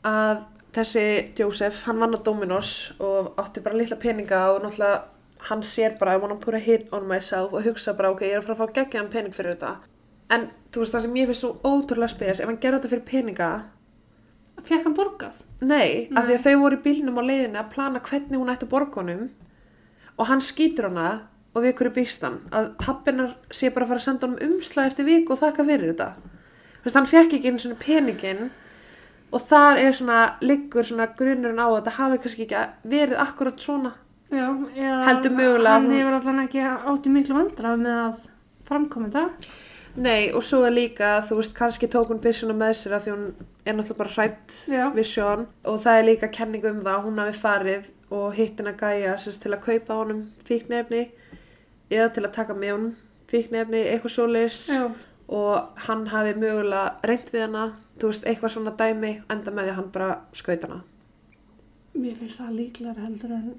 að 0.06 0.42
þessi 0.76 1.06
Joseph, 1.38 1.84
hann 1.88 2.02
vann 2.02 2.14
á 2.14 2.20
Dominos 2.24 2.92
og 3.02 3.32
átti 3.40 3.62
bara 3.64 3.78
litla 3.80 3.98
peninga 4.00 4.42
og 4.54 4.62
náttúrulega 4.64 5.00
hann 5.48 5.64
sér 5.64 5.96
bara, 5.98 6.14
I 6.14 6.20
wanna 6.20 6.36
put 6.36 6.54
a 6.54 6.60
hit 6.60 6.92
on 6.92 7.08
myself 7.08 7.54
og 7.56 7.64
hugsa 7.64 7.96
bara, 7.96 8.12
ok, 8.12 8.26
ég 8.28 8.36
er 8.36 8.42
að 8.42 8.50
fara 8.50 8.58
að 8.58 8.60
fá 8.60 8.76
geggjaðan 8.80 9.12
pening 9.14 9.36
fyrir 9.36 9.56
þetta 9.56 9.89
en 10.30 10.48
þú 10.70 10.82
veist 10.84 10.94
það 10.94 11.04
sem 11.06 11.18
ég 11.20 11.30
finnst 11.30 11.44
svo 11.44 11.52
ótrúlega 11.66 12.12
spes, 12.14 12.40
ef 12.40 12.48
hann 12.48 12.60
gerði 12.62 12.80
þetta 12.80 12.92
fyrir 12.94 13.06
peninga 13.10 13.50
Fekk 14.60 14.84
hann 14.84 14.96
borgað? 14.96 15.38
Nei, 15.64 16.08
af 16.12 16.26
því 16.26 16.34
Nei. 16.34 16.36
að 16.36 16.44
þau 16.44 16.56
voru 16.60 16.76
í 16.76 16.82
bílnum 16.84 17.20
á 17.20 17.22
leiðinu 17.24 17.60
að 17.60 17.70
plana 17.74 18.02
hvernig 18.04 18.40
hún 18.40 18.52
ætti 18.52 18.68
borgunum 18.68 19.28
og 20.20 20.28
hann 20.28 20.42
skýtur 20.44 20.90
hana 20.90 21.06
og 21.54 21.64
við 21.64 21.74
hverju 21.78 21.94
býst 21.96 22.24
hann 22.26 22.40
að 22.54 22.68
pappinar 22.80 23.32
sé 23.50 23.70
bara 23.72 23.86
að 23.86 23.92
fara 23.94 24.02
að 24.02 24.06
senda 24.06 24.28
honum 24.28 24.50
umslag 24.50 24.90
eftir 24.90 25.08
viku 25.08 25.34
og 25.34 25.40
þakka 25.42 25.66
fyrir 25.68 25.94
þetta 25.94 26.10
Þú 26.80 26.86
veist, 26.86 26.96
hann 26.96 27.08
fekk 27.10 27.34
ekki 27.36 27.50
einu 27.50 27.60
svona 27.60 27.80
peningin 27.80 28.44
og 29.30 29.42
þar 29.48 29.80
er 29.80 29.96
svona 29.96 30.20
liggur 30.44 30.86
svona 30.86 31.08
grunnurinn 31.16 31.60
á 31.60 31.66
að 31.68 31.74
þetta 31.78 31.96
hafi 31.98 32.20
kannski 32.22 32.46
ekki 32.46 32.62
verið 32.94 33.24
akkurat 33.24 33.64
svona 33.64 33.92
Já, 34.30 34.46
Heldur 35.08 35.34
mögulega 35.34 35.74
Hann 35.74 35.90
hefur 35.90 36.16
allan 36.20 36.44
ekki 36.44 36.62
átti 36.62 37.12
miklu 37.12 37.34
vandra 37.34 37.74
með 37.80 37.98
að 38.04 38.28
framkoma 38.70 39.10
þetta. 39.10 39.56
Nei, 39.98 40.30
og 40.30 40.44
svo 40.46 40.62
er 40.66 40.74
líka, 40.74 41.16
þú 41.26 41.40
veist, 41.40 41.54
kannski 41.58 41.88
tók 41.90 42.12
hún 42.12 42.20
byssuna 42.22 42.54
með 42.54 42.76
sér 42.78 42.94
að 42.96 43.06
því 43.06 43.14
hún 43.14 43.24
er 43.64 43.74
náttúrulega 43.74 43.98
bara 43.98 44.14
hrætt 44.14 44.58
við 44.94 45.06
Sean 45.10 45.46
og 45.66 45.80
það 45.82 45.98
er 45.98 46.06
líka 46.06 46.30
kenning 46.30 46.66
um 46.70 46.82
það 46.84 46.92
að 46.94 47.06
hún 47.08 47.18
hafi 47.22 47.38
farið 47.40 47.88
og 48.14 48.36
hitt 48.38 48.60
hennar 48.60 48.78
gæja 48.78 49.16
sérst, 49.18 49.42
til 49.42 49.54
að 49.54 49.64
kaupa 49.66 49.98
honum 49.98 50.22
fíknefni 50.46 51.08
eða 51.90 52.10
til 52.14 52.24
að 52.24 52.34
taka 52.38 52.54
með 52.54 52.74
honum 52.76 52.92
fíknefni, 53.30 53.82
eitthvað 53.90 54.14
svoleiðis. 54.14 54.60
Já. 54.70 54.90
og 55.30 55.82
hann 55.86 56.08
hafi 56.10 56.32
mögulega 56.34 56.96
reynt 57.06 57.28
við 57.30 57.44
hana, 57.46 57.66
þú 58.02 58.08
veist, 58.10 58.24
eitthvað 58.26 58.54
svona 58.56 58.72
dæmi 58.78 59.12
enda 59.30 59.52
með 59.54 59.68
því 59.68 59.70
að 59.70 59.76
hann 59.78 59.90
bara 59.94 60.16
skaut 60.34 60.64
hana. 60.66 60.80
Mér 61.94 62.16
finnst 62.18 62.40
það 62.40 62.56
líklar 62.56 62.98
heldur 62.98 63.36
en... 63.36 63.52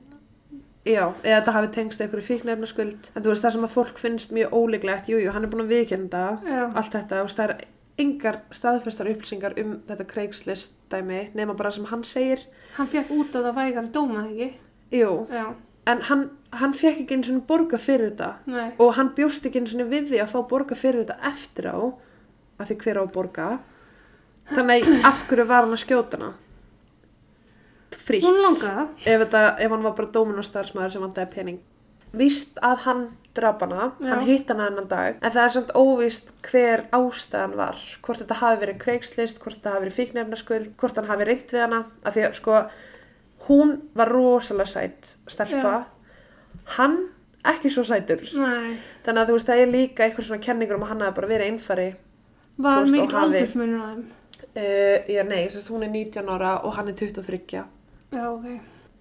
Já, 0.85 1.03
eða 1.21 1.35
þetta 1.41 1.53
hafi 1.53 1.67
tengst 1.75 2.01
einhverju 2.01 2.25
fíknefnaskuld 2.25 3.11
en 3.15 3.21
þú 3.21 3.29
veist, 3.29 3.43
það 3.45 3.53
sem 3.55 3.65
að 3.67 3.73
fólk 3.75 3.99
finnst 4.01 4.31
mjög 4.33 4.55
ólíklegt 4.57 5.09
jújú, 5.11 5.27
jú, 5.27 5.33
hann 5.35 5.45
er 5.45 5.51
búin 5.51 5.61
að 5.67 5.73
viðkenda 5.75 6.21
Já. 6.41 6.61
allt 6.73 6.95
þetta, 6.95 7.19
veist, 7.27 7.37
það 7.37 7.53
er 7.53 7.67
engar 8.01 8.39
staðfestar 8.55 9.09
upplýsingar 9.11 9.53
um 9.61 9.75
þetta 9.85 10.07
Craigslist 10.09 10.73
dæmi, 10.89 11.19
nema 11.37 11.53
bara 11.59 11.69
sem 11.75 11.85
hann 11.91 12.01
segir 12.07 12.47
Hann 12.79 12.89
fekk 12.89 13.11
út 13.13 13.35
að 13.37 13.45
það 13.51 13.59
vægar 13.59 13.91
dóma, 13.93 14.23
ekki? 14.31 14.47
jú, 14.97 15.11
Já. 15.29 15.45
en 15.91 16.01
hann, 16.09 16.23
hann 16.63 16.73
fekk 16.73 17.03
ekki 17.03 17.19
einu 17.19 17.29
svona 17.29 17.45
borga 17.51 17.77
fyrir 17.77 18.09
þetta 18.15 18.31
Nei. 18.49 18.71
og 18.81 18.95
hann 18.97 19.13
bjóst 19.17 19.45
ekki 19.45 19.61
einu 19.61 19.69
svona 19.75 19.89
við 19.91 20.09
því 20.15 20.23
að 20.23 20.33
fá 20.33 20.39
borga 20.49 20.75
fyrir 20.79 21.03
þetta 21.05 21.19
eftir 21.29 21.69
á 21.69 21.77
af 22.57 22.67
því 22.71 22.79
hver 22.81 22.97
á 22.97 23.03
að 23.05 23.13
borga 23.19 23.47
þannig 24.51 24.87
að 24.89 25.05
af 25.11 25.21
hverju 25.29 25.45
var 25.53 25.67
hann 25.67 25.77
að 25.77 25.83
skjóta 25.85 26.17
hana 26.17 26.33
frítt. 28.11 28.27
Ef, 29.05 29.19
þetta, 29.25 29.43
ef 29.59 29.71
hann 29.75 29.83
var 29.87 29.95
bara 29.97 30.11
dóminastarfsmæður 30.17 30.91
sem 30.95 31.01
vandaði 31.05 31.31
pening. 31.35 31.59
Víst 32.11 32.57
að 32.59 32.81
hann 32.85 33.03
draf 33.33 33.61
hana, 33.63 33.93
Já. 34.03 34.09
hann 34.11 34.25
hitt 34.27 34.49
hana 34.51 34.65
hennan 34.67 34.87
dag 34.91 35.15
en 35.23 35.31
það 35.31 35.45
er 35.45 35.51
samt 35.53 35.69
óvíst 35.79 36.33
hver 36.43 36.81
ástæðan 36.91 37.53
var. 37.55 37.77
Hvort 38.03 38.19
þetta 38.19 38.37
hafi 38.41 38.59
verið 38.65 38.79
kreikslist 38.83 39.39
hvort 39.39 39.55
þetta 39.55 39.71
hafi 39.77 39.85
verið 39.85 39.95
fíknefnaskuld 40.01 40.73
hvort 40.81 40.99
hann 40.99 41.07
hafi 41.07 41.27
reynt 41.29 41.53
við 41.55 41.63
hana. 41.63 41.79
Af 42.03 42.17
því 42.17 42.25
að 42.27 42.35
sko 42.41 42.57
hún 43.47 43.71
var 43.95 44.11
rosalega 44.11 44.67
sætt 44.67 45.15
stelpa. 45.31 45.85
Hann 46.75 46.97
ekki 47.47 47.71
svo 47.71 47.83
sætur. 47.87 48.21
Nei. 48.35 48.75
þannig 49.05 49.21
að 49.23 49.29
þú 49.31 49.37
veist 49.39 49.47
það 49.49 49.61
er 49.63 49.71
líka 49.71 50.03
eitthvað 50.05 50.27
svona 50.27 50.43
kenningur 50.45 50.75
um 50.77 50.83
að 50.83 50.91
hann 50.91 51.01
hafi 51.07 51.15
bara 51.21 51.31
verið 51.31 51.47
einfari. 51.53 51.89
Var 52.61 52.81
hafi- 52.83 53.07
aldursmunur 53.07 53.79
á 53.79 53.87
þeim. 53.95 54.03
uh, 54.55 54.97
já 55.07 55.23
nei, 55.23 55.47
sérst, 55.47 55.71
hún 55.71 55.83
er 55.87 55.89
19 55.95 56.27
ára 56.29 56.57
og 56.65 56.75
hann 56.75 56.89
er 56.89 56.93
23 56.93 57.63
Já, 58.11 58.25
ok. 58.27 58.47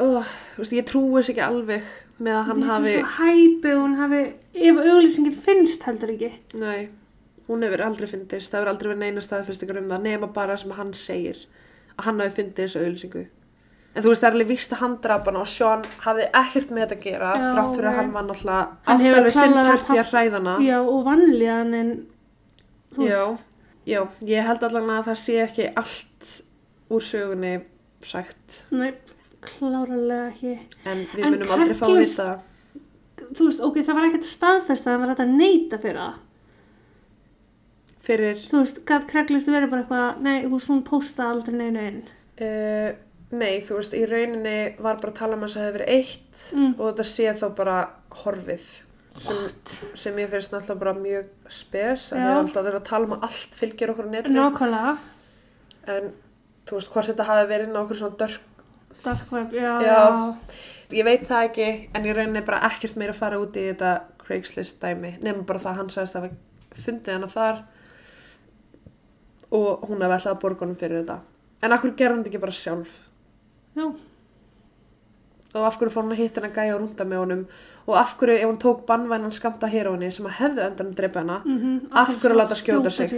uh, 0.01 0.31
þú 0.55 0.63
veist, 0.63 0.77
ég 0.77 0.87
trúi 0.87 1.11
þess 1.19 1.33
ekki 1.33 1.43
alveg 1.45 1.91
með 2.21 2.37
að 2.39 2.47
hann 2.51 2.63
hafi 2.69 2.93
finnst 2.95 3.01
svo 3.01 3.27
hæpi 3.27 3.75
og 3.75 3.83
hún 3.83 3.99
hafi, 3.99 4.21
ef 4.55 4.81
auglýsingin 4.85 5.37
finnst 5.49 5.87
heldur 5.89 6.15
ekki. 6.15 6.31
Nei, 6.61 6.89
hún 7.49 7.67
hefur 7.67 7.83
aldrei 7.89 8.09
fyndist, 8.11 8.53
það 8.53 8.61
hefur 8.61 8.73
aldrei 8.75 8.91
verið 8.93 9.03
neina 9.05 9.25
staðfestingar 9.27 9.81
um 9.83 9.91
það, 9.91 10.07
nema 10.07 10.31
bara 10.37 10.57
sem 10.61 10.73
hann 10.79 10.95
segir 10.95 11.43
að 11.97 12.07
hann 12.07 12.23
hafi 12.23 12.37
fyndið 12.39 12.67
þessu 12.67 12.85
auðlýsingu. 12.85 13.27
En 13.91 14.05
þú 14.05 14.13
veist, 14.13 14.23
það 14.23 14.29
er 14.29 14.37
alveg 14.37 14.51
víst 14.53 14.75
að 14.77 14.83
hann 14.85 14.93
draf 15.03 15.25
hana 15.27 15.41
og 15.43 15.49
Sean 15.51 15.81
hafði 16.05 16.27
ekkert 16.39 16.71
með 16.71 16.85
þetta 16.85 16.97
að 17.01 17.07
gera, 17.09 17.31
Já, 17.35 17.47
þrátt 17.51 17.73
fyrir 17.75 17.89
að 17.91 17.97
hann 17.99 18.13
var 18.15 18.27
náttúrulega 18.29 18.61
Hann 18.87 19.01
átt 19.01 19.07
hefur 19.09 19.19
alveg 19.19 19.35
sinn 19.35 19.55
klárlega 19.57 19.73
parti 19.81 19.99
að 19.99 20.13
hræðana. 20.13 20.53
Já, 20.63 20.77
og 20.79 21.01
vanlíðan 21.09 21.75
en 21.81 21.91
þú 22.95 23.09
já, 23.09 23.19
veist, 23.25 23.49
já, 23.91 24.01
ég 24.31 24.47
held 24.47 24.67
allan 24.69 24.93
að 24.95 25.09
það 25.11 25.19
sé 25.25 25.37
ekki 25.43 25.67
allt 25.83 26.31
úr 26.95 27.07
sögunni 27.09 27.53
sagt, 28.03 28.67
nei, 28.71 28.93
klárlega 29.41 30.31
ekki. 30.31 30.55
en 30.85 31.05
við 31.13 31.25
En 31.27 31.33
munum 31.37 31.51
aldrei 31.57 31.75
fá 31.77 31.87
að 31.89 31.99
vita 32.01 32.25
það. 32.31 32.47
Þú 33.37 33.47
veist, 33.47 33.61
ok, 33.61 33.77
það 33.87 33.95
var 33.99 34.07
ekkert 34.09 34.25
staðfest 34.31 34.87
að 34.87 34.93
það 34.95 35.01
var 35.05 35.09
hægt 35.13 35.21
að 35.27 35.35
neyta 35.37 35.79
fyrir 35.79 36.01
það. 36.01 36.19
Fyrir, 38.01 38.39
Þú 38.49 38.63
veist, 38.63 38.79
gæt 38.89 39.05
kreglist 39.11 39.51
verið 39.53 39.71
bara 39.71 39.83
eitthvað, 39.85 40.21
nei, 40.25 40.37
þú 40.47 40.53
veist, 40.57 40.71
hún 40.73 40.83
postaði 40.89 41.35
aldrei 41.35 41.57
neina 41.61 41.83
inn. 41.91 41.99
uh, 42.41 42.93
nei, 43.37 43.61
þú 43.67 43.77
veist, 43.77 43.95
í 43.95 44.07
rauninni 44.09 44.55
var 44.81 44.97
bara 45.03 45.13
að 45.13 45.19
tala 45.21 45.37
um 45.37 45.45
að 45.47 45.53
það 45.55 45.67
hefði 45.67 45.77
verið 45.79 45.93
eitt 45.99 46.47
Mm. 46.57 46.71
og 46.81 46.87
þetta 46.89 47.05
sé 47.11 47.27
þá 47.37 47.45
bara 47.61 47.75
horfið 48.25 48.65
sem, 49.21 49.37
sem 50.01 50.17
ég 50.19 50.31
finnst 50.33 50.51
náttúrulega 50.55 50.81
bara 50.81 50.95
mjög 50.97 51.29
spes 51.53 52.09
Já. 52.11 52.17
ég 52.17 52.25
er 52.31 52.39
alltaf 52.41 52.57
að 52.63 52.69
vera 52.71 52.81
að 52.81 52.89
tala 52.89 53.05
um 53.07 53.15
að 53.19 53.25
allt 53.29 53.55
fylgir 53.61 53.93
okkur 53.93 54.09
á 54.09 54.13
netinu 54.15 54.41
Nákvæmlega, 54.41 54.97
en 55.95 56.11
þú 56.69 56.79
veist 56.79 56.93
hvort 56.93 57.11
þetta 57.11 57.25
hafi 57.31 57.49
verið 57.51 57.75
á 57.77 57.81
okkur 57.83 57.97
svona 58.01 58.17
dörk 58.21 58.41
dark 59.05 59.33
web, 59.33 59.53
já, 59.57 59.81
Já. 59.81 60.37
ég 60.93 61.05
veit 61.07 61.23
það 61.29 61.45
ekki 61.49 61.69
en 61.97 62.05
ég 62.05 62.17
rauninni 62.17 62.43
bara 62.45 62.61
ekkert 62.69 62.97
meira 63.01 63.15
að 63.15 63.21
fara 63.23 63.39
út 63.41 63.57
í 63.57 63.63
þetta 63.71 63.93
Craigslist 64.21 64.81
dæmi 64.83 65.15
nefnum 65.23 65.47
bara 65.49 65.59
það 65.63 65.71
að 65.73 65.79
hann 65.81 65.89
sagðist 65.95 66.17
að 66.19 66.27
hafa 66.27 66.83
fundið 66.85 67.15
hana 67.17 67.31
þar 67.33 67.63
og 69.51 69.89
hún 69.89 70.03
hafi 70.05 70.15
alltaf 70.19 70.35
að 70.37 70.41
borga 70.45 70.65
honum 70.67 70.77
fyrir 70.79 71.01
þetta 71.03 71.17
en 71.67 71.75
akkur 71.77 71.95
gerði 71.99 72.13
hann 72.15 72.21
þetta 72.25 72.31
ekki 72.35 72.43
bara 72.45 72.57
sjálf 72.61 72.93
já. 73.81 73.87
og 75.55 75.65
af 75.67 75.79
hverju 75.81 75.95
fór 75.97 76.05
hún 76.07 76.15
að 76.15 76.21
hitta 76.23 76.41
hennar 76.45 76.55
gæja 76.61 76.77
og 76.77 76.83
rúnda 76.85 77.07
með 77.11 77.23
honum 77.25 77.43
og 77.89 77.97
af 77.99 78.13
hverju 78.21 78.37
ef 78.39 78.47
hún 78.53 78.61
tók 78.63 78.85
bannvænan 78.87 79.35
skamta 79.35 79.67
heroinni 79.73 80.13
sem 80.15 80.29
að 80.31 80.37
hefðu 80.43 80.67
endan 80.69 80.93
drepa 80.95 81.25
hana 81.25 81.41
Mm 81.45 81.89
Af 81.91 82.15
hverju 82.21 82.37
láta 82.39 82.55
skjóta 82.55 82.91
sig? 82.91 83.11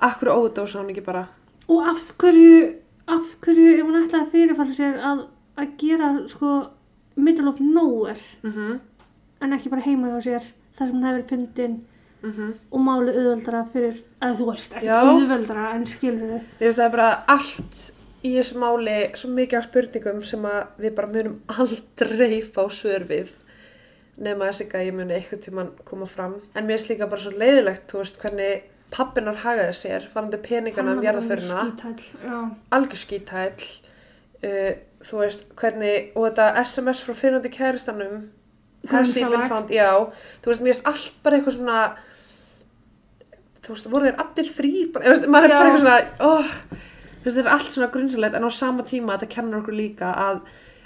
af 0.00 0.18
hverju 0.18 0.34
ódósa 0.40 0.80
hún 0.82 0.90
ekki 0.90 1.04
bara 1.06 1.26
Og 1.68 1.84
af 1.92 2.00
hverju, 2.18 2.74
af 3.08 3.36
hverju 3.44 3.68
ef 3.76 3.84
hún 3.86 4.00
ætlaði 4.00 4.22
að 4.24 4.32
fyrirfæra 4.34 4.76
sér 4.78 4.98
að, 5.10 5.22
að 5.60 5.76
gera 5.78 6.10
sko 6.32 6.56
middle 7.16 7.52
of 7.52 7.60
nowhere 7.60 8.18
mhm, 8.42 8.80
en 9.42 9.56
ekki 9.56 9.70
bara 9.72 9.84
heima 9.84 10.10
hjá 10.12 10.22
sér 10.26 10.52
þar 10.76 10.86
sem 10.88 10.96
hún 10.96 11.08
hefur 11.08 11.26
fundin 11.28 11.80
mhm 12.22 12.52
og 12.70 12.82
máli 12.84 13.12
auðveldara 13.16 13.64
fyrir, 13.72 13.98
að 14.22 14.36
þú 14.38 14.48
veist 14.52 14.76
ekki 14.78 14.86
Já. 14.86 14.98
auðveldara 15.10 15.66
en 15.76 15.86
skilur 15.90 16.32
þið. 16.32 16.48
Ég 16.62 16.76
það 16.76 16.84
er 16.84 16.92
bara 16.94 17.08
allt 17.34 17.80
í 18.22 18.34
þessu 18.36 18.60
máli 18.62 18.96
svo 19.18 19.30
mikið 19.34 19.58
af 19.58 19.68
spurningum 19.68 20.20
sem 20.26 20.44
að 20.46 20.82
við 20.84 20.94
bara 20.98 21.12
munum 21.16 21.38
aldrei 21.50 22.36
fá 22.46 22.62
svör 22.70 23.06
við 23.08 23.32
nema 24.22 24.50
þessi 24.50 24.68
gæji 24.70 24.92
muni 24.94 25.16
eitthvað 25.16 25.42
tímann 25.46 25.72
koma 25.88 26.06
fram 26.06 26.36
en 26.54 26.68
mér 26.68 26.78
er 26.78 26.90
líka 26.92 27.08
bara 27.10 27.24
svo 27.24 27.32
leiðilegt 27.34 27.88
þú 27.90 28.02
veist 28.02 28.20
hvernig 28.22 28.68
pappinar 28.92 29.40
hagaði 29.42 29.74
sér 29.78 30.06
farandi 30.12 30.40
peningana 30.44 30.94
um 30.96 31.02
jarðaföruna 31.04 31.64
Já, 32.22 32.36
algjör 32.76 33.00
skítæll 33.00 33.66
uh, 34.44 34.72
þú 35.02 35.20
veist 35.24 35.46
hvernig 35.58 36.12
og 36.16 36.28
þetta 36.28 36.48
SMS 36.62 37.02
frá 37.06 37.14
fyrirhundi 37.16 37.52
kæristanum 37.54 38.16
been 38.82 38.90
Grunsamlegt. 38.90 39.48
found, 39.48 39.70
já 39.70 39.90
þú 40.42 40.50
veist 40.52 40.64
mér 40.66 40.74
er 40.76 40.88
allt 40.90 41.20
bara 41.22 41.38
eitthvað 41.38 41.56
svona 41.58 41.82
þú 43.62 43.76
veist 43.76 43.90
voru 43.92 44.08
þeir 44.08 44.18
allir 44.24 44.50
þrýr 44.56 44.90
bara, 44.94 45.12
veist, 45.12 45.28
maður 45.30 45.46
er 45.46 45.52
Já. 45.52 45.58
bara 45.58 45.70
eitthvað 45.70 45.84
svona 45.84 46.32
oh, 46.32 46.52
veist 47.22 47.36
þetta 47.36 47.46
er 47.46 47.54
allt 47.56 47.76
svona 47.76 47.90
grunnsalegt 47.94 48.38
en 48.38 48.46
á 48.46 48.50
sama 48.58 48.86
tíma 48.88 49.16
þetta 49.16 49.30
kennur 49.36 49.62
okkur 49.62 49.76
líka 49.78 50.10
að 50.18 50.40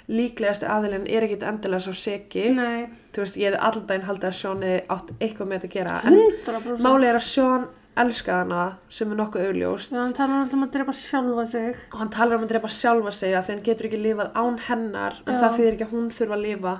líklegasti 0.07 0.67
aðilinn 0.71 1.07
er 1.11 1.25
ekkit 1.25 1.41
endilega 1.43 1.83
svo 1.83 1.95
seki 1.97 2.45
nei, 2.55 2.85
þú 3.15 3.23
veist 3.25 3.39
ég 3.41 3.49
hefði 3.49 3.63
alltaf 3.67 3.87
daginn 3.89 4.05
haldið 4.07 4.29
að 4.29 4.37
Sean 4.37 4.61
hefði 4.63 4.85
átt 4.95 5.09
eitthvað 5.17 5.49
með 5.49 5.57
þetta 5.57 5.67
að 5.67 5.73
gera 5.73 5.97
en 6.05 6.19
100%. 6.21 6.85
málið 6.85 7.09
er 7.09 7.19
að 7.19 7.25
Sean 7.27 7.65
elskaði 8.03 8.43
hana 8.43 8.65
sem 8.89 9.11
er 9.13 9.19
nokkuð 9.21 9.47
augljóst 9.47 9.93
Já, 9.95 9.99
hann 10.01 10.13
talar 10.17 10.43
alltaf 10.43 10.57
um 10.57 10.65
að 10.67 10.73
drepa 10.75 10.93
sjálfa 10.99 11.45
sig. 11.53 11.75
og 11.93 11.97
hann 12.01 12.11
talar 12.13 12.37
um 12.37 12.45
að 12.45 12.51
drepa 12.53 12.71
sjálfa 12.77 13.13
sig 13.19 13.33
að 13.37 13.43
því 13.47 13.53
hann 13.55 13.65
getur 13.69 13.89
ekki 13.89 14.01
lifað 14.03 14.31
án 14.43 14.59
hennar 14.67 15.17
en 15.25 15.33
Já. 15.33 15.39
það 15.43 15.57
þýðir 15.57 15.73
ekki 15.77 15.87
að 15.87 15.95
hún 15.95 16.09
þurfa 16.17 16.37
að 16.37 16.45
lifa 16.45 16.75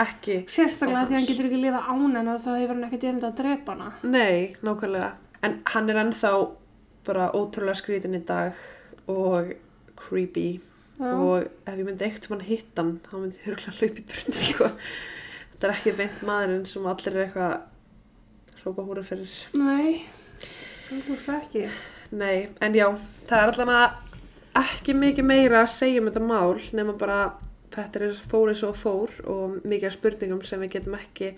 ekki 0.00 0.36
Sérstaklega 0.48 1.06
því 1.06 1.14
Hans. 1.14 1.14
hann 1.16 1.28
getur 1.30 1.48
ekki 1.50 1.62
lifa 1.64 1.82
án 1.90 2.16
hennar 2.20 2.40
þá 2.40 2.50
hefur 2.56 2.74
hann 2.74 2.86
ekkert 2.88 3.06
erinda 3.10 3.30
að 3.30 3.38
drepa 3.42 3.76
hana. 3.76 3.92
nei, 4.02 4.54
nákvæmlega 4.64 5.10
en 5.42 5.60
hann 5.74 5.90
er 5.90 6.02
ennþá 6.04 6.32
bara 7.06 7.30
ótrúlega 7.32 7.80
skrítin 7.80 8.16
í 8.18 8.24
dag 8.24 8.52
og 9.08 9.54
creepy 9.96 10.60
Já. 11.00 11.14
og 11.16 11.48
ef 11.64 11.74
ég 11.78 11.86
myndi 11.86 12.04
eitt 12.04 12.28
hitt 12.44 12.76
hann 12.76 13.00
þá 13.08 13.16
myndi 13.16 13.40
ég 13.40 13.46
hörgulega 13.48 13.76
hlaupa 13.78 14.00
í 14.00 14.06
burtu 14.10 14.38
sko. 14.52 14.70
þetta 15.54 15.68
er 15.68 15.74
ekki 15.74 15.96
beint 15.96 16.24
maðurinn 16.28 16.66
sem 16.68 16.86
allir 16.86 17.16
er 17.16 17.24
eitthvað 17.26 17.54
að 17.54 17.68
hrópa 18.60 18.84
húra 18.84 19.02
fyrir. 19.04 19.30
Nei, 19.56 20.04
þú 20.90 21.00
veist 21.14 21.32
ekki. 21.34 21.66
Nei, 22.10 22.48
en 22.60 22.74
já, 22.74 22.86
það 23.28 23.42
er 23.42 23.52
allan 23.52 23.74
að 23.76 24.60
ekki 24.60 24.96
mikið 24.98 25.26
meira 25.28 25.62
að 25.62 25.72
segja 25.76 26.02
um 26.02 26.08
þetta 26.10 26.22
mál 26.26 26.56
nema 26.74 26.96
bara 26.98 27.20
þetta 27.70 28.00
er 28.02 28.22
fór 28.30 28.50
eins 28.50 28.64
og 28.66 28.78
fór 28.78 29.12
og 29.30 29.60
mikið 29.62 29.90
af 29.90 29.96
spurningum 29.96 30.40
sem 30.46 30.62
við 30.64 30.72
getum 30.74 30.96
ekki 30.98 31.30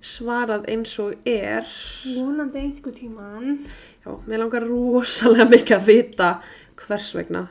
svarað 0.00 0.66
eins 0.72 0.96
og 1.02 1.28
er. 1.28 1.68
Vonandi 2.16 2.64
einhver 2.64 2.96
tíman. 2.96 3.60
Já, 4.02 4.10
mér 4.26 4.42
langar 4.42 4.66
rosalega 4.66 5.46
mikið 5.50 5.76
að 5.76 5.88
vita 5.90 6.30
hvers 6.80 7.10
vegna. 7.14 7.46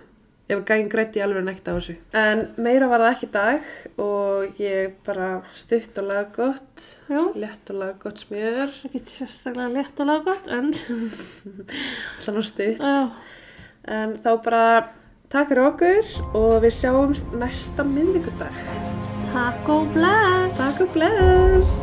Ef 0.50 0.64
gæðin 0.66 0.88
grætti 0.90 1.22
alveg 1.22 1.44
neitt 1.46 1.68
á 1.70 1.78
þessu. 1.78 1.94
En 2.18 2.40
meira 2.58 2.88
var 2.90 3.04
það 3.04 3.12
ekki 3.14 3.28
í 3.28 3.34
dag 3.36 3.62
og 4.02 4.62
ég 4.64 4.96
bara 5.06 5.28
stutt 5.54 6.00
og 6.02 6.08
laga 6.10 6.26
gott, 6.34 6.86
Já, 7.06 7.22
létt 7.38 7.70
og 7.70 7.78
laga 7.84 7.94
gott 8.02 8.18
smjör, 8.24 8.72
getur 8.90 9.14
sérstaklega 9.14 9.70
létt 9.76 10.02
og 10.02 10.10
laggott, 10.10 10.48
en 10.50 10.74
allan 12.18 12.42
og 12.42 12.48
stutt. 12.50 12.82
já, 12.82 13.10
En 13.90 14.18
þá 14.26 14.30
bara 14.44 14.64
takk 15.30 15.48
fyrir 15.54 15.68
okkur 15.70 16.04
og 16.34 16.58
við 16.66 16.74
sjáumst 16.82 17.30
næsta 17.38 17.86
minnvíkudag. 17.86 18.54
takk 19.32 19.70
og 19.70 19.86
bless. 19.94 20.58
Takk 20.58 20.82
og 20.82 20.90
bless! 20.98 21.78